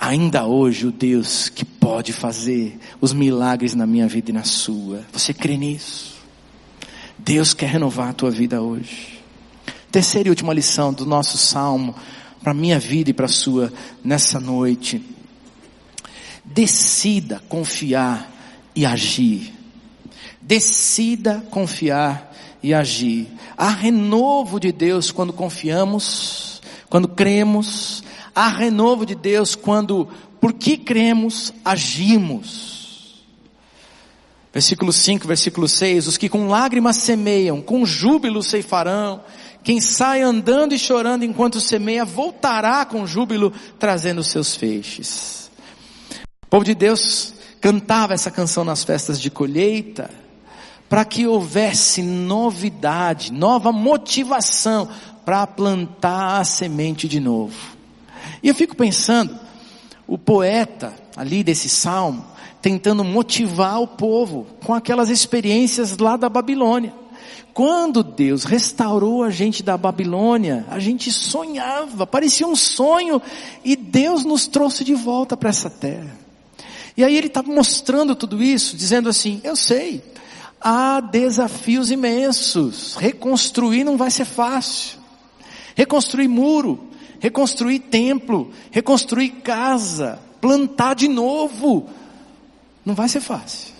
ainda 0.00 0.46
hoje 0.46 0.86
o 0.86 0.90
Deus 0.90 1.50
que 1.50 1.64
pode 1.64 2.12
fazer 2.12 2.78
os 3.00 3.12
milagres 3.12 3.74
na 3.74 3.86
minha 3.86 4.08
vida 4.08 4.30
e 4.30 4.34
na 4.34 4.44
sua. 4.44 5.04
Você 5.12 5.34
crê 5.34 5.58
nisso? 5.58 6.14
Deus 7.18 7.52
quer 7.52 7.68
renovar 7.68 8.08
a 8.08 8.14
tua 8.14 8.30
vida 8.30 8.62
hoje. 8.62 9.20
Terceira 9.92 10.28
e 10.28 10.30
última 10.30 10.54
lição 10.54 10.90
do 10.90 11.04
nosso 11.04 11.36
salmo 11.36 11.94
para 12.42 12.52
a 12.52 12.54
minha 12.54 12.78
vida 12.78 13.10
e 13.10 13.12
para 13.12 13.26
a 13.26 13.28
sua 13.28 13.70
nessa 14.02 14.40
noite. 14.40 15.04
Decida 16.42 17.42
confiar 17.48 18.30
e 18.74 18.86
agir. 18.86 19.52
Decida 20.40 21.44
confiar 21.50 22.29
e 22.62 22.74
agir. 22.74 23.28
Há 23.56 23.70
renovo 23.70 24.60
de 24.60 24.72
Deus 24.72 25.10
quando 25.10 25.32
confiamos, 25.32 26.60
quando 26.88 27.08
cremos. 27.08 28.02
Há 28.34 28.48
renovo 28.48 29.04
de 29.04 29.14
Deus 29.14 29.54
quando, 29.54 30.08
porque 30.40 30.76
cremos, 30.76 31.52
agimos. 31.64 33.24
Versículo 34.52 34.92
5, 34.92 35.28
versículo 35.28 35.68
6, 35.68 36.08
os 36.08 36.16
que 36.16 36.28
com 36.28 36.48
lágrimas 36.48 36.96
semeiam, 36.96 37.62
com 37.62 37.86
júbilo 37.86 38.42
ceifarão, 38.42 39.22
quem 39.62 39.80
sai 39.80 40.22
andando 40.22 40.74
e 40.74 40.78
chorando 40.78 41.24
enquanto 41.24 41.60
semeia, 41.60 42.04
voltará 42.04 42.84
com 42.84 43.06
júbilo 43.06 43.52
trazendo 43.78 44.24
seus 44.24 44.56
feixes. 44.56 45.50
O 46.42 46.46
povo 46.48 46.64
de 46.64 46.74
Deus 46.74 47.34
cantava 47.60 48.14
essa 48.14 48.30
canção 48.30 48.64
nas 48.64 48.82
festas 48.82 49.20
de 49.20 49.30
colheita, 49.30 50.10
para 50.90 51.04
que 51.04 51.24
houvesse 51.24 52.02
novidade, 52.02 53.32
nova 53.32 53.70
motivação 53.70 54.88
para 55.24 55.46
plantar 55.46 56.40
a 56.40 56.44
semente 56.44 57.06
de 57.06 57.20
novo. 57.20 57.56
E 58.42 58.48
eu 58.48 58.54
fico 58.56 58.74
pensando, 58.74 59.38
o 60.04 60.18
poeta 60.18 60.92
ali 61.16 61.44
desse 61.44 61.68
salmo, 61.68 62.26
tentando 62.60 63.04
motivar 63.04 63.80
o 63.80 63.86
povo 63.86 64.48
com 64.66 64.74
aquelas 64.74 65.08
experiências 65.08 65.96
lá 65.96 66.16
da 66.16 66.28
Babilônia. 66.28 66.92
Quando 67.54 68.02
Deus 68.02 68.42
restaurou 68.42 69.22
a 69.22 69.30
gente 69.30 69.62
da 69.62 69.76
Babilônia, 69.76 70.66
a 70.68 70.80
gente 70.80 71.12
sonhava, 71.12 72.04
parecia 72.04 72.48
um 72.48 72.56
sonho, 72.56 73.22
e 73.64 73.76
Deus 73.76 74.24
nos 74.24 74.48
trouxe 74.48 74.82
de 74.82 74.96
volta 74.96 75.36
para 75.36 75.50
essa 75.50 75.70
terra. 75.70 76.18
E 76.96 77.04
aí 77.04 77.16
ele 77.16 77.28
está 77.28 77.44
mostrando 77.44 78.16
tudo 78.16 78.42
isso, 78.42 78.76
dizendo 78.76 79.08
assim: 79.08 79.40
Eu 79.44 79.54
sei, 79.54 80.02
há 80.60 81.00
desafios 81.00 81.90
imensos. 81.90 82.96
Reconstruir 82.96 83.84
não 83.84 83.96
vai 83.96 84.10
ser 84.10 84.26
fácil. 84.26 84.98
Reconstruir 85.74 86.28
muro, 86.28 86.88
reconstruir 87.18 87.78
templo, 87.78 88.52
reconstruir 88.70 89.30
casa, 89.42 90.20
plantar 90.40 90.94
de 90.94 91.08
novo, 91.08 91.88
não 92.84 92.94
vai 92.94 93.08
ser 93.08 93.20
fácil. 93.20 93.74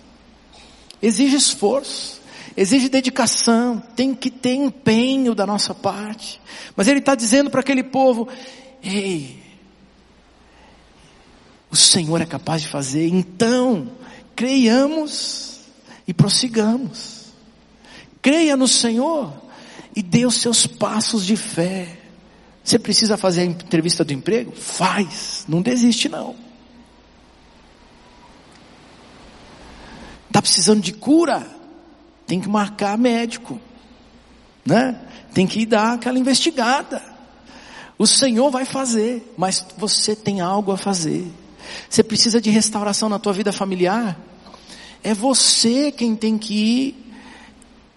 Exige 1.01 1.35
esforço, 1.35 2.21
exige 2.55 2.87
dedicação, 2.89 3.81
tem 3.95 4.13
que 4.13 4.29
ter 4.29 4.53
empenho 4.53 5.35
da 5.35 5.45
nossa 5.45 5.73
parte. 5.73 6.39
Mas 6.75 6.87
ele 6.87 6.99
está 6.99 7.13
dizendo 7.13 7.49
para 7.49 7.61
aquele 7.61 7.83
povo: 7.83 8.27
ei, 8.81 9.39
o 11.69 11.75
Senhor 11.75 12.21
é 12.21 12.25
capaz 12.25 12.61
de 12.61 12.67
fazer, 12.67 13.07
então, 13.07 13.91
creiamos 14.35 15.50
e 16.11 16.13
prossigamos. 16.13 17.31
Creia 18.21 18.57
no 18.57 18.67
Senhor 18.67 19.33
e 19.95 20.03
dê 20.03 20.25
os 20.25 20.35
seus 20.35 20.67
passos 20.67 21.25
de 21.25 21.37
fé. 21.37 21.99
Você 22.61 22.77
precisa 22.77 23.15
fazer 23.15 23.41
a 23.41 23.45
entrevista 23.45 24.03
do 24.03 24.11
emprego? 24.11 24.51
Faz, 24.51 25.45
não 25.47 25.61
desiste 25.61 26.09
não. 26.09 26.35
Está 30.27 30.41
precisando 30.41 30.81
de 30.81 30.91
cura? 30.91 31.47
Tem 32.27 32.41
que 32.41 32.49
marcar 32.49 32.97
médico, 32.97 33.57
né? 34.65 34.99
Tem 35.33 35.47
que 35.47 35.61
ir 35.61 35.65
dar 35.65 35.93
aquela 35.93 36.19
investigada. 36.19 37.01
O 37.97 38.05
Senhor 38.05 38.51
vai 38.51 38.65
fazer, 38.65 39.33
mas 39.37 39.65
você 39.77 40.13
tem 40.13 40.41
algo 40.41 40.73
a 40.73 40.77
fazer. 40.77 41.25
Você 41.89 42.03
precisa 42.03 42.41
de 42.41 42.49
restauração 42.49 43.07
na 43.07 43.17
tua 43.17 43.31
vida 43.31 43.53
familiar? 43.53 44.19
É 45.03 45.13
você 45.13 45.91
quem 45.91 46.15
tem 46.15 46.37
que 46.37 46.53
ir 46.53 46.95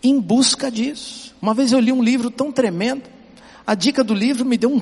em 0.03 0.21
busca 0.21 0.71
disso. 0.71 1.35
Uma 1.41 1.55
vez 1.55 1.73
eu 1.73 1.81
li 1.81 1.93
um 1.93 2.03
livro 2.03 2.31
tão 2.31 2.51
tremendo. 2.51 3.03
A 3.67 3.75
dica 3.75 4.05
do 4.05 4.15
livro 4.15 4.45
me 4.45 4.57
deu 4.57 4.71
um, 4.71 4.81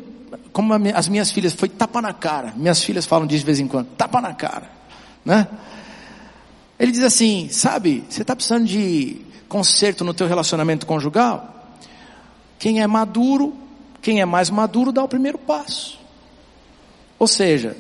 como 0.53 0.73
as 0.95 1.09
minhas 1.09 1.31
filhas, 1.31 1.53
foi 1.53 1.69
tapa 1.69 2.01
na 2.01 2.13
cara. 2.13 2.53
Minhas 2.57 2.83
filhas 2.83 3.07
falam 3.07 3.27
disso 3.27 3.41
de 3.41 3.47
vez 3.47 3.61
em 3.61 3.67
quando, 3.67 3.87
tapa 3.97 4.21
na 4.21 4.35
cara, 4.35 4.71
né? 5.25 5.49
Ele 6.79 6.91
diz 6.91 7.03
assim, 7.03 7.49
sabe, 7.49 8.05
você 8.09 8.23
está 8.23 8.35
precisando 8.35 8.67
de 8.67 9.19
conserto 9.49 10.05
no 10.05 10.13
teu 10.13 10.27
relacionamento 10.27 10.87
conjugal? 10.87 11.77
Quem 12.59 12.81
é 12.81 12.87
maduro, 12.87 13.55
quem 14.01 14.21
é 14.21 14.25
mais 14.25 14.51
maduro 14.51 14.91
dá 14.91 15.03
o 15.03 15.09
primeiro 15.09 15.39
passo. 15.39 15.99
Ou 17.19 17.29
seja, 17.29 17.77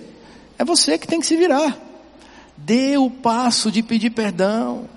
é 0.58 0.64
você 0.64 0.98
que 0.98 1.06
tem 1.06 1.18
que 1.18 1.26
se 1.26 1.36
virar. 1.36 1.76
Dê 2.64 2.96
o 2.96 3.10
passo 3.10 3.70
de 3.70 3.82
pedir 3.82 4.10
perdão. 4.10 4.88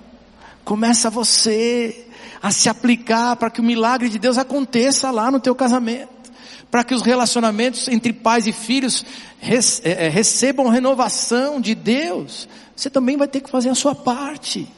Começa 0.64 1.10
você 1.10 2.06
a 2.42 2.50
se 2.50 2.68
aplicar 2.68 3.36
para 3.36 3.50
que 3.50 3.60
o 3.60 3.64
milagre 3.64 4.08
de 4.08 4.18
Deus 4.18 4.38
aconteça 4.38 5.10
lá 5.10 5.30
no 5.30 5.40
teu 5.40 5.54
casamento. 5.54 6.30
Para 6.70 6.84
que 6.84 6.94
os 6.94 7.02
relacionamentos 7.02 7.88
entre 7.88 8.12
pais 8.12 8.46
e 8.46 8.52
filhos 8.52 9.04
é, 9.40 10.06
é, 10.06 10.08
recebam 10.08 10.68
renovação 10.68 11.60
de 11.60 11.74
Deus. 11.74 12.48
Você 12.74 12.90
também 12.90 13.16
vai 13.16 13.26
ter 13.26 13.40
que 13.40 13.50
fazer 13.50 13.70
a 13.70 13.74
sua 13.74 13.94
parte. 13.94 14.68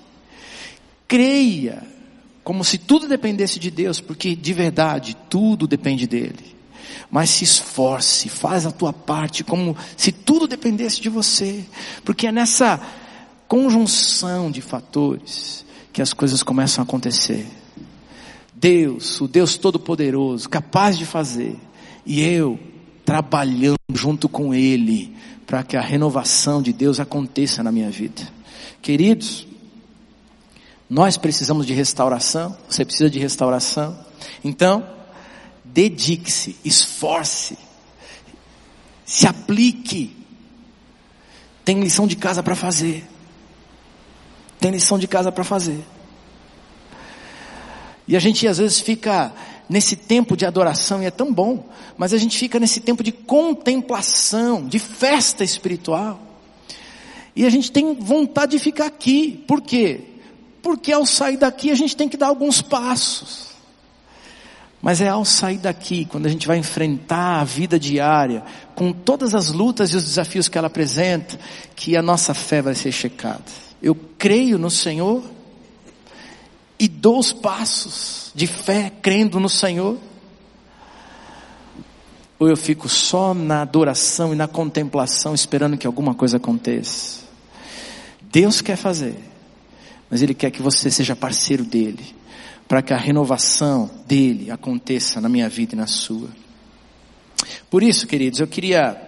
Creia, 1.06 1.82
como 2.44 2.64
se 2.64 2.78
tudo 2.78 3.08
dependesse 3.08 3.58
de 3.58 3.70
Deus, 3.70 4.00
porque 4.00 4.34
de 4.34 4.52
verdade 4.52 5.16
tudo 5.28 5.66
depende 5.66 6.06
dele. 6.06 6.57
Mas 7.10 7.30
se 7.30 7.44
esforce, 7.44 8.28
faz 8.28 8.66
a 8.66 8.70
tua 8.70 8.92
parte, 8.92 9.44
como 9.44 9.76
se 9.96 10.12
tudo 10.12 10.46
dependesse 10.46 11.00
de 11.00 11.08
você, 11.08 11.64
porque 12.04 12.26
é 12.26 12.32
nessa 12.32 12.80
conjunção 13.46 14.50
de 14.50 14.60
fatores 14.60 15.64
que 15.92 16.02
as 16.02 16.12
coisas 16.12 16.42
começam 16.42 16.82
a 16.82 16.84
acontecer. 16.84 17.46
Deus, 18.54 19.20
o 19.20 19.28
Deus 19.28 19.56
Todo-Poderoso, 19.56 20.48
capaz 20.48 20.98
de 20.98 21.06
fazer, 21.06 21.56
e 22.04 22.20
eu 22.22 22.58
trabalhando 23.04 23.78
junto 23.94 24.28
com 24.28 24.52
Ele, 24.52 25.16
para 25.46 25.62
que 25.62 25.76
a 25.76 25.80
renovação 25.80 26.60
de 26.60 26.72
Deus 26.72 27.00
aconteça 27.00 27.62
na 27.62 27.72
minha 27.72 27.90
vida. 27.90 28.20
Queridos, 28.82 29.46
nós 30.90 31.16
precisamos 31.16 31.66
de 31.66 31.72
restauração, 31.72 32.56
você 32.68 32.84
precisa 32.84 33.08
de 33.08 33.18
restauração. 33.18 33.98
Então, 34.44 34.86
dedique-se, 35.72 36.56
esforce, 36.64 37.58
se 39.04 39.26
aplique. 39.26 40.16
Tem 41.64 41.80
lição 41.80 42.06
de 42.06 42.16
casa 42.16 42.42
para 42.42 42.54
fazer. 42.54 43.06
Tem 44.60 44.70
lição 44.70 44.98
de 44.98 45.06
casa 45.06 45.30
para 45.30 45.44
fazer. 45.44 45.84
E 48.06 48.16
a 48.16 48.20
gente 48.20 48.46
às 48.48 48.58
vezes 48.58 48.80
fica 48.80 49.32
nesse 49.68 49.94
tempo 49.94 50.36
de 50.36 50.46
adoração 50.46 51.02
e 51.02 51.06
é 51.06 51.10
tão 51.10 51.32
bom, 51.32 51.68
mas 51.96 52.14
a 52.14 52.16
gente 52.16 52.38
fica 52.38 52.58
nesse 52.58 52.80
tempo 52.80 53.02
de 53.02 53.12
contemplação, 53.12 54.66
de 54.66 54.78
festa 54.78 55.44
espiritual. 55.44 56.18
E 57.36 57.44
a 57.44 57.50
gente 57.50 57.70
tem 57.70 57.94
vontade 57.94 58.52
de 58.52 58.58
ficar 58.58 58.86
aqui. 58.86 59.44
Por 59.46 59.60
quê? 59.60 60.00
Porque 60.62 60.90
ao 60.90 61.06
sair 61.06 61.36
daqui 61.36 61.70
a 61.70 61.74
gente 61.74 61.96
tem 61.96 62.08
que 62.08 62.16
dar 62.16 62.28
alguns 62.28 62.62
passos. 62.62 63.48
Mas 64.80 65.00
é 65.00 65.08
ao 65.08 65.24
sair 65.24 65.58
daqui, 65.58 66.04
quando 66.04 66.26
a 66.26 66.28
gente 66.28 66.46
vai 66.46 66.56
enfrentar 66.56 67.40
a 67.40 67.44
vida 67.44 67.78
diária, 67.78 68.44
com 68.74 68.92
todas 68.92 69.34
as 69.34 69.48
lutas 69.48 69.92
e 69.92 69.96
os 69.96 70.04
desafios 70.04 70.48
que 70.48 70.56
ela 70.56 70.68
apresenta, 70.68 71.38
que 71.74 71.96
a 71.96 72.02
nossa 72.02 72.32
fé 72.32 72.62
vai 72.62 72.74
ser 72.74 72.92
checada. 72.92 73.42
Eu 73.82 73.96
creio 74.16 74.58
no 74.58 74.70
Senhor 74.70 75.24
e 76.78 76.86
dou 76.86 77.18
os 77.18 77.32
passos 77.32 78.30
de 78.34 78.46
fé 78.46 78.92
crendo 79.02 79.40
no 79.40 79.48
Senhor. 79.48 79.98
Ou 82.38 82.48
eu 82.48 82.56
fico 82.56 82.88
só 82.88 83.34
na 83.34 83.62
adoração 83.62 84.32
e 84.32 84.36
na 84.36 84.46
contemplação 84.46 85.34
esperando 85.34 85.76
que 85.76 85.88
alguma 85.88 86.14
coisa 86.14 86.36
aconteça. 86.36 87.22
Deus 88.30 88.60
quer 88.60 88.76
fazer 88.76 89.16
mas 90.10 90.22
Ele 90.22 90.34
quer 90.34 90.50
que 90.50 90.62
você 90.62 90.90
seja 90.90 91.14
parceiro 91.14 91.64
dele, 91.64 92.14
para 92.68 92.82
que 92.82 92.92
a 92.92 92.98
renovação 92.98 93.90
dele 94.06 94.50
aconteça 94.50 95.20
na 95.20 95.28
minha 95.28 95.48
vida 95.48 95.74
e 95.74 95.78
na 95.78 95.86
sua. 95.86 96.28
Por 97.70 97.82
isso, 97.82 98.06
queridos, 98.06 98.40
eu 98.40 98.46
queria 98.46 99.00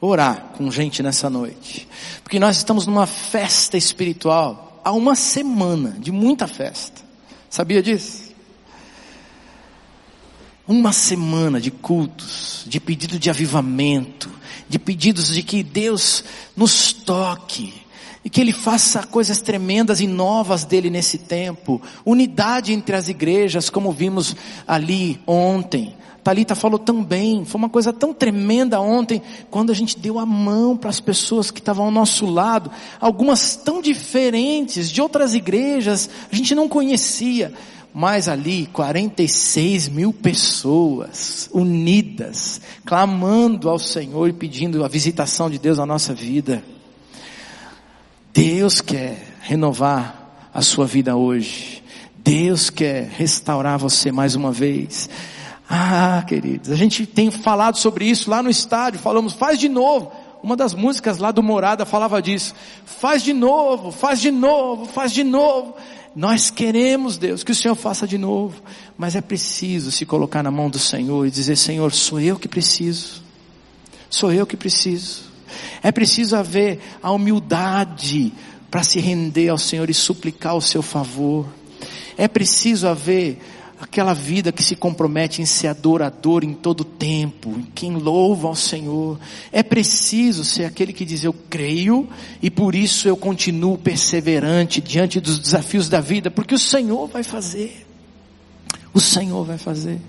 orar 0.00 0.52
com 0.56 0.70
gente 0.70 1.02
nessa 1.02 1.30
noite, 1.30 1.86
porque 2.24 2.40
nós 2.40 2.56
estamos 2.56 2.86
numa 2.86 3.06
festa 3.06 3.76
espiritual 3.76 4.80
há 4.84 4.90
uma 4.92 5.14
semana 5.14 5.96
de 5.98 6.10
muita 6.10 6.48
festa. 6.48 7.02
Sabia 7.48 7.82
disso? 7.82 8.32
Uma 10.66 10.92
semana 10.92 11.60
de 11.60 11.70
cultos, 11.70 12.64
de 12.66 12.80
pedido 12.80 13.18
de 13.18 13.28
avivamento, 13.28 14.30
de 14.68 14.78
pedidos 14.78 15.34
de 15.34 15.42
que 15.42 15.62
Deus 15.62 16.24
nos 16.56 16.92
toque, 16.92 17.81
e 18.24 18.30
que 18.30 18.40
Ele 18.40 18.52
faça 18.52 19.02
coisas 19.04 19.40
tremendas 19.40 20.00
e 20.00 20.06
novas 20.06 20.64
dele 20.64 20.90
nesse 20.90 21.18
tempo. 21.18 21.80
Unidade 22.04 22.72
entre 22.72 22.94
as 22.94 23.08
igrejas, 23.08 23.68
como 23.68 23.92
vimos 23.92 24.36
ali 24.66 25.20
ontem. 25.26 25.94
Talita 26.22 26.54
falou 26.54 26.78
tão 26.78 27.02
bem, 27.02 27.44
foi 27.44 27.58
uma 27.58 27.68
coisa 27.68 27.92
tão 27.92 28.14
tremenda 28.14 28.80
ontem, 28.80 29.20
quando 29.50 29.72
a 29.72 29.74
gente 29.74 29.98
deu 29.98 30.20
a 30.20 30.26
mão 30.26 30.76
para 30.76 30.88
as 30.88 31.00
pessoas 31.00 31.50
que 31.50 31.58
estavam 31.58 31.86
ao 31.86 31.90
nosso 31.90 32.26
lado, 32.26 32.70
algumas 33.00 33.56
tão 33.56 33.82
diferentes, 33.82 34.88
de 34.88 35.02
outras 35.02 35.34
igrejas, 35.34 36.08
a 36.30 36.36
gente 36.36 36.54
não 36.54 36.68
conhecia, 36.68 37.52
mas 37.92 38.28
ali 38.28 38.66
46 38.66 39.88
mil 39.88 40.12
pessoas 40.12 41.50
unidas, 41.52 42.60
clamando 42.84 43.68
ao 43.68 43.78
Senhor 43.78 44.28
e 44.28 44.32
pedindo 44.32 44.84
a 44.84 44.88
visitação 44.88 45.50
de 45.50 45.58
Deus 45.58 45.78
na 45.78 45.86
nossa 45.86 46.14
vida. 46.14 46.62
Deus 48.32 48.80
quer 48.80 49.36
renovar 49.42 50.48
a 50.54 50.62
sua 50.62 50.86
vida 50.86 51.16
hoje. 51.16 51.82
Deus 52.16 52.70
quer 52.70 53.08
restaurar 53.08 53.78
você 53.78 54.10
mais 54.10 54.34
uma 54.34 54.50
vez. 54.50 55.10
Ah, 55.68 56.24
queridos, 56.26 56.70
a 56.70 56.76
gente 56.76 57.06
tem 57.06 57.30
falado 57.30 57.76
sobre 57.76 58.06
isso 58.06 58.30
lá 58.30 58.42
no 58.42 58.50
estádio, 58.50 59.00
falamos, 59.00 59.34
faz 59.34 59.58
de 59.58 59.68
novo. 59.68 60.12
Uma 60.42 60.56
das 60.56 60.74
músicas 60.74 61.18
lá 61.18 61.30
do 61.30 61.42
Morada 61.42 61.84
falava 61.84 62.20
disso. 62.20 62.54
Faz 62.84 63.22
de 63.22 63.32
novo, 63.32 63.92
faz 63.92 64.20
de 64.20 64.30
novo, 64.30 64.86
faz 64.86 65.12
de 65.12 65.22
novo. 65.22 65.74
Nós 66.16 66.50
queremos, 66.50 67.16
Deus, 67.16 67.44
que 67.44 67.52
o 67.52 67.54
Senhor 67.54 67.74
faça 67.74 68.06
de 68.06 68.18
novo, 68.18 68.62
mas 68.98 69.14
é 69.14 69.20
preciso 69.20 69.92
se 69.92 70.04
colocar 70.04 70.42
na 70.42 70.50
mão 70.50 70.68
do 70.68 70.78
Senhor 70.78 71.26
e 71.26 71.30
dizer: 71.30 71.56
Senhor, 71.56 71.92
sou 71.92 72.20
eu 72.20 72.38
que 72.38 72.48
preciso. 72.48 73.22
Sou 74.10 74.32
eu 74.32 74.46
que 74.46 74.56
preciso. 74.56 75.31
É 75.82 75.90
preciso 75.92 76.36
haver 76.36 76.80
a 77.02 77.10
humildade 77.10 78.32
para 78.70 78.82
se 78.82 79.00
render 79.00 79.48
ao 79.48 79.58
Senhor 79.58 79.90
e 79.90 79.94
suplicar 79.94 80.56
o 80.56 80.62
seu 80.62 80.82
favor. 80.82 81.46
É 82.16 82.26
preciso 82.26 82.88
haver 82.88 83.38
aquela 83.82 84.14
vida 84.14 84.52
que 84.52 84.62
se 84.62 84.76
compromete 84.76 85.42
em 85.42 85.44
ser 85.44 85.66
adorador 85.66 86.44
em 86.44 86.54
todo 86.54 86.84
tempo, 86.84 87.50
em 87.50 87.66
quem 87.74 87.96
louva 87.96 88.46
ao 88.46 88.54
Senhor. 88.54 89.18
É 89.50 89.60
preciso 89.60 90.44
ser 90.44 90.64
aquele 90.64 90.92
que 90.92 91.04
diz 91.04 91.24
eu 91.24 91.34
creio 91.50 92.08
e 92.40 92.48
por 92.48 92.76
isso 92.76 93.08
eu 93.08 93.16
continuo 93.16 93.76
perseverante 93.76 94.80
diante 94.80 95.20
dos 95.20 95.38
desafios 95.38 95.88
da 95.88 96.00
vida, 96.00 96.30
porque 96.30 96.54
o 96.54 96.58
Senhor 96.58 97.08
vai 97.08 97.24
fazer. 97.24 97.84
O 98.94 99.00
Senhor 99.00 99.44
vai 99.44 99.58
fazer. 99.58 100.00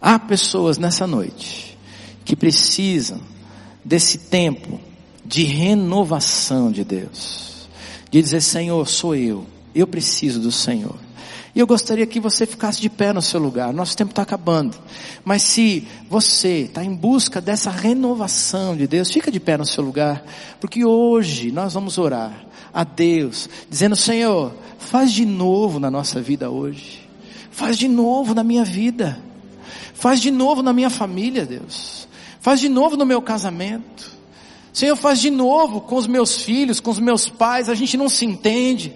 Há 0.00 0.18
pessoas 0.18 0.76
nessa 0.76 1.06
noite 1.06 1.78
que 2.26 2.36
precisam 2.36 3.20
desse 3.86 4.18
tempo 4.18 4.80
de 5.24 5.44
renovação 5.44 6.72
de 6.72 6.84
Deus. 6.84 7.68
De 8.10 8.20
dizer, 8.20 8.42
Senhor, 8.42 8.86
sou 8.88 9.14
eu. 9.14 9.46
Eu 9.74 9.86
preciso 9.86 10.40
do 10.40 10.50
Senhor. 10.50 10.96
E 11.54 11.60
eu 11.60 11.66
gostaria 11.66 12.06
que 12.06 12.20
você 12.20 12.44
ficasse 12.44 12.80
de 12.80 12.90
pé 12.90 13.12
no 13.12 13.22
seu 13.22 13.40
lugar. 13.40 13.72
Nosso 13.72 13.96
tempo 13.96 14.10
está 14.10 14.22
acabando. 14.22 14.76
Mas 15.24 15.42
se 15.42 15.86
você 16.10 16.62
está 16.62 16.84
em 16.84 16.94
busca 16.94 17.40
dessa 17.40 17.70
renovação 17.70 18.76
de 18.76 18.86
Deus, 18.86 19.10
fica 19.10 19.30
de 19.30 19.38
pé 19.38 19.56
no 19.56 19.64
seu 19.64 19.84
lugar. 19.84 20.24
Porque 20.60 20.84
hoje 20.84 21.52
nós 21.52 21.72
vamos 21.72 21.96
orar 21.96 22.44
a 22.74 22.84
Deus, 22.84 23.48
dizendo, 23.70 23.96
Senhor, 23.96 24.52
faz 24.78 25.12
de 25.12 25.24
novo 25.24 25.80
na 25.80 25.90
nossa 25.90 26.20
vida 26.20 26.50
hoje. 26.50 27.08
Faz 27.50 27.78
de 27.78 27.88
novo 27.88 28.34
na 28.34 28.44
minha 28.44 28.64
vida. 28.64 29.18
Faz 29.94 30.20
de 30.20 30.30
novo 30.30 30.62
na 30.62 30.74
minha 30.74 30.90
família, 30.90 31.46
Deus. 31.46 32.05
Faz 32.46 32.60
de 32.60 32.68
novo 32.68 32.96
no 32.96 33.04
meu 33.04 33.20
casamento. 33.20 34.08
Senhor, 34.72 34.94
faz 34.94 35.18
de 35.20 35.30
novo 35.30 35.80
com 35.80 35.96
os 35.96 36.06
meus 36.06 36.42
filhos, 36.42 36.78
com 36.78 36.92
os 36.92 37.00
meus 37.00 37.28
pais, 37.28 37.68
a 37.68 37.74
gente 37.74 37.96
não 37.96 38.08
se 38.08 38.24
entende. 38.24 38.94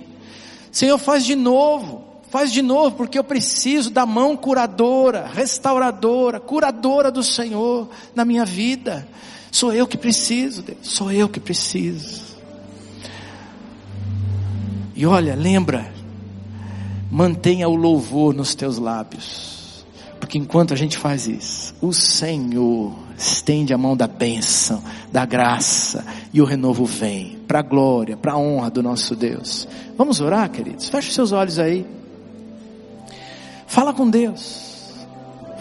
Senhor, 0.70 0.96
faz 0.98 1.24
de 1.24 1.34
novo. 1.34 2.04
Faz 2.28 2.52
de 2.52 2.62
novo, 2.62 2.94
porque 2.94 3.18
eu 3.18 3.24
preciso 3.24 3.90
da 3.90 4.06
mão 4.06 4.36
curadora, 4.36 5.26
restauradora, 5.34 6.38
curadora 6.38 7.10
do 7.10 7.24
Senhor 7.24 7.88
na 8.14 8.24
minha 8.24 8.44
vida. 8.44 9.08
Sou 9.50 9.72
eu 9.72 9.84
que 9.84 9.98
preciso, 9.98 10.62
Deus. 10.62 10.78
Sou 10.82 11.10
eu 11.10 11.28
que 11.28 11.40
preciso. 11.40 12.22
E 14.94 15.04
olha, 15.04 15.34
lembra, 15.34 15.92
mantenha 17.10 17.68
o 17.68 17.74
louvor 17.74 18.32
nos 18.32 18.54
teus 18.54 18.78
lábios 18.78 19.59
Porque 20.30 20.38
enquanto 20.38 20.72
a 20.72 20.76
gente 20.76 20.96
faz 20.96 21.26
isso, 21.26 21.74
o 21.80 21.92
Senhor 21.92 22.96
estende 23.18 23.74
a 23.74 23.76
mão 23.76 23.96
da 23.96 24.06
bênção, 24.06 24.80
da 25.10 25.26
graça, 25.26 26.06
e 26.32 26.40
o 26.40 26.44
renovo 26.44 26.84
vem, 26.84 27.40
para 27.48 27.58
a 27.58 27.62
glória, 27.62 28.16
para 28.16 28.34
a 28.34 28.38
honra 28.38 28.70
do 28.70 28.80
nosso 28.80 29.16
Deus. 29.16 29.66
Vamos 29.98 30.20
orar, 30.20 30.48
queridos? 30.48 30.88
Feche 30.88 31.12
seus 31.12 31.32
olhos 31.32 31.58
aí. 31.58 31.84
Fala 33.66 33.92
com 33.92 34.08
Deus. 34.08 34.94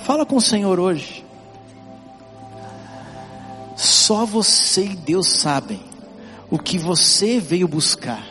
Fala 0.04 0.24
com 0.24 0.36
o 0.36 0.42
Senhor 0.42 0.80
hoje. 0.80 1.26
Só 3.76 4.24
você 4.24 4.86
e 4.86 4.96
Deus 4.96 5.30
sabem 5.30 5.82
o 6.48 6.60
que 6.60 6.78
você 6.78 7.40
veio 7.40 7.68
buscar. 7.68 8.24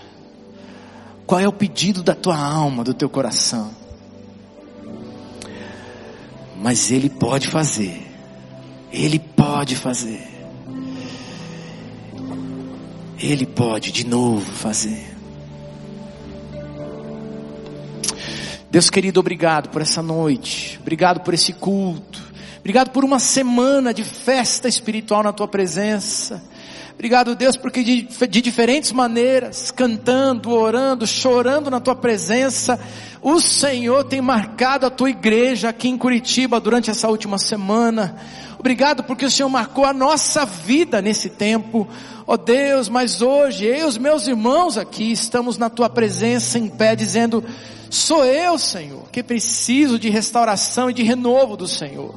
Qual 1.26 1.40
é 1.40 1.48
o 1.48 1.52
pedido 1.52 2.00
da 2.00 2.14
tua 2.14 2.38
alma, 2.38 2.84
do 2.84 2.94
teu 2.94 3.10
coração? 3.10 3.77
Mas 6.60 6.90
Ele 6.90 7.08
pode 7.08 7.48
fazer. 7.48 8.06
Ele 8.92 9.18
pode 9.18 9.76
fazer. 9.76 10.26
Ele 13.18 13.46
pode 13.46 13.90
de 13.90 14.06
novo 14.06 14.50
fazer. 14.52 15.16
Deus 18.70 18.90
querido, 18.90 19.18
obrigado 19.18 19.70
por 19.70 19.82
essa 19.82 20.02
noite. 20.02 20.78
Obrigado 20.80 21.20
por 21.20 21.32
esse 21.32 21.52
culto. 21.52 22.22
Obrigado 22.58 22.90
por 22.90 23.04
uma 23.04 23.18
semana 23.18 23.94
de 23.94 24.04
festa 24.04 24.68
espiritual 24.68 25.22
na 25.22 25.32
tua 25.32 25.48
presença. 25.48 26.42
Obrigado, 26.98 27.36
Deus, 27.36 27.56
porque 27.56 27.84
de, 27.84 28.02
de, 28.02 28.42
diferentes 28.42 28.90
maneiras, 28.90 29.70
cantando, 29.70 30.50
orando, 30.50 31.06
chorando 31.06 31.70
na 31.70 31.78
tua 31.78 31.94
presença, 31.94 32.76
o 33.22 33.38
Senhor 33.38 34.02
tem 34.02 34.20
marcado 34.20 34.84
a 34.84 34.90
tua 34.90 35.08
igreja 35.08 35.68
aqui 35.68 35.88
em 35.88 35.96
Curitiba 35.96 36.58
durante 36.58 36.90
essa 36.90 37.06
última 37.08 37.38
semana. 37.38 38.16
Obrigado 38.58 39.04
porque 39.04 39.24
o 39.24 39.30
Senhor 39.30 39.48
marcou 39.48 39.84
a 39.84 39.92
nossa 39.92 40.44
vida 40.44 41.00
nesse 41.00 41.30
tempo. 41.30 41.86
Ó 42.26 42.34
oh 42.34 42.36
Deus, 42.36 42.88
mas 42.88 43.22
hoje 43.22 43.64
eu 43.64 43.76
e 43.76 43.84
os 43.84 43.96
meus 43.96 44.26
irmãos 44.26 44.76
aqui 44.76 45.12
estamos 45.12 45.56
na 45.56 45.70
tua 45.70 45.88
presença 45.88 46.58
em 46.58 46.66
pé 46.66 46.96
dizendo: 46.96 47.44
Sou 47.88 48.24
eu, 48.24 48.58
Senhor, 48.58 49.08
que 49.12 49.22
preciso 49.22 50.00
de 50.00 50.10
restauração 50.10 50.90
e 50.90 50.94
de 50.94 51.04
renovo 51.04 51.56
do 51.56 51.68
Senhor. 51.68 52.16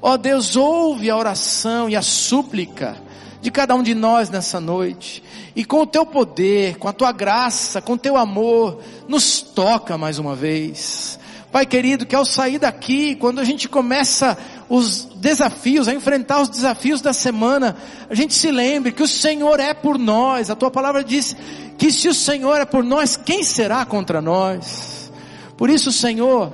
Ó 0.00 0.14
oh 0.14 0.16
Deus, 0.16 0.56
ouve 0.56 1.10
a 1.10 1.16
oração 1.16 1.90
e 1.90 1.94
a 1.94 2.00
súplica 2.00 3.03
de 3.44 3.50
cada 3.50 3.74
um 3.74 3.82
de 3.82 3.94
nós 3.94 4.30
nessa 4.30 4.58
noite. 4.58 5.22
E 5.54 5.66
com 5.66 5.82
o 5.82 5.86
teu 5.86 6.06
poder, 6.06 6.78
com 6.78 6.88
a 6.88 6.94
tua 6.94 7.12
graça, 7.12 7.82
com 7.82 7.92
o 7.92 7.98
teu 7.98 8.16
amor, 8.16 8.80
nos 9.06 9.42
toca 9.42 9.98
mais 9.98 10.18
uma 10.18 10.34
vez. 10.34 11.18
Pai 11.52 11.66
querido, 11.66 12.06
que 12.06 12.16
ao 12.16 12.24
sair 12.24 12.58
daqui, 12.58 13.14
quando 13.14 13.40
a 13.40 13.44
gente 13.44 13.68
começa 13.68 14.38
os 14.66 15.04
desafios, 15.16 15.88
a 15.88 15.92
enfrentar 15.92 16.40
os 16.40 16.48
desafios 16.48 17.02
da 17.02 17.12
semana, 17.12 17.76
a 18.08 18.14
gente 18.14 18.32
se 18.32 18.50
lembre 18.50 18.92
que 18.92 19.02
o 19.02 19.06
Senhor 19.06 19.60
é 19.60 19.74
por 19.74 19.98
nós. 19.98 20.48
A 20.48 20.56
tua 20.56 20.70
palavra 20.70 21.04
diz 21.04 21.36
que 21.76 21.92
se 21.92 22.08
o 22.08 22.14
Senhor 22.14 22.58
é 22.58 22.64
por 22.64 22.82
nós, 22.82 23.14
quem 23.14 23.44
será 23.44 23.84
contra 23.84 24.22
nós? 24.22 25.12
Por 25.54 25.68
isso, 25.68 25.92
Senhor, 25.92 26.50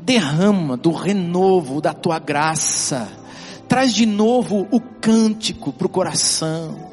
derrama 0.00 0.76
do 0.76 0.90
renovo 0.90 1.80
da 1.80 1.94
tua 1.94 2.18
graça. 2.18 3.08
Traz 3.68 3.94
de 3.94 4.06
novo 4.06 4.66
o 4.70 4.80
cântico 4.80 5.72
para 5.72 5.86
o 5.86 5.90
coração. 5.90 6.88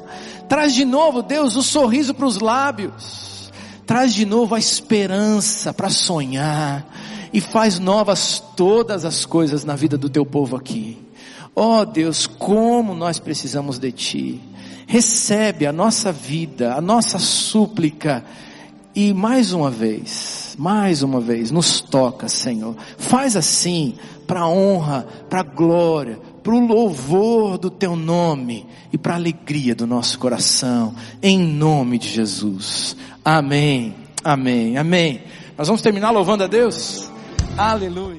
Traz 0.48 0.74
de 0.74 0.84
novo, 0.84 1.22
Deus, 1.22 1.56
o 1.56 1.62
sorriso 1.62 2.14
para 2.14 2.26
os 2.26 2.38
lábios 2.38 3.26
traz 3.86 4.12
de 4.12 4.26
novo 4.26 4.54
a 4.54 4.58
esperança 4.58 5.72
para 5.72 5.88
sonhar 5.88 6.84
e 7.32 7.40
faz 7.40 7.78
novas 7.78 8.42
todas 8.56 9.04
as 9.04 9.24
coisas 9.24 9.64
na 9.64 9.76
vida 9.76 9.96
do 9.96 10.10
teu 10.10 10.26
povo 10.26 10.56
aqui. 10.56 10.98
Ó 11.54 11.80
oh 11.80 11.86
Deus, 11.86 12.26
como 12.26 12.94
nós 12.94 13.18
precisamos 13.18 13.78
de 13.78 13.92
Ti. 13.92 14.40
Recebe 14.88 15.66
a 15.66 15.72
nossa 15.72 16.12
vida, 16.12 16.74
a 16.74 16.80
nossa 16.80 17.18
súplica 17.18 18.24
e 18.94 19.12
mais 19.12 19.52
uma 19.52 19.70
vez, 19.70 20.54
mais 20.58 21.02
uma 21.02 21.20
vez, 21.20 21.50
nos 21.50 21.80
toca, 21.80 22.28
Senhor. 22.28 22.74
Faz 22.98 23.36
assim, 23.36 23.94
para 24.26 24.48
honra, 24.48 25.06
para 25.28 25.42
glória, 25.42 26.18
para 26.46 26.54
o 26.54 26.64
louvor 26.64 27.58
do 27.58 27.68
Teu 27.68 27.96
nome 27.96 28.64
e 28.92 28.96
para 28.96 29.14
a 29.14 29.16
alegria 29.16 29.74
do 29.74 29.84
nosso 29.84 30.16
coração, 30.16 30.94
em 31.20 31.40
nome 31.40 31.98
de 31.98 32.08
Jesus. 32.08 32.96
Amém, 33.24 33.96
amém, 34.22 34.78
amém. 34.78 35.22
Nós 35.58 35.66
vamos 35.66 35.82
terminar 35.82 36.12
louvando 36.12 36.44
a 36.44 36.46
Deus? 36.46 37.10
Aleluia. 37.58 38.15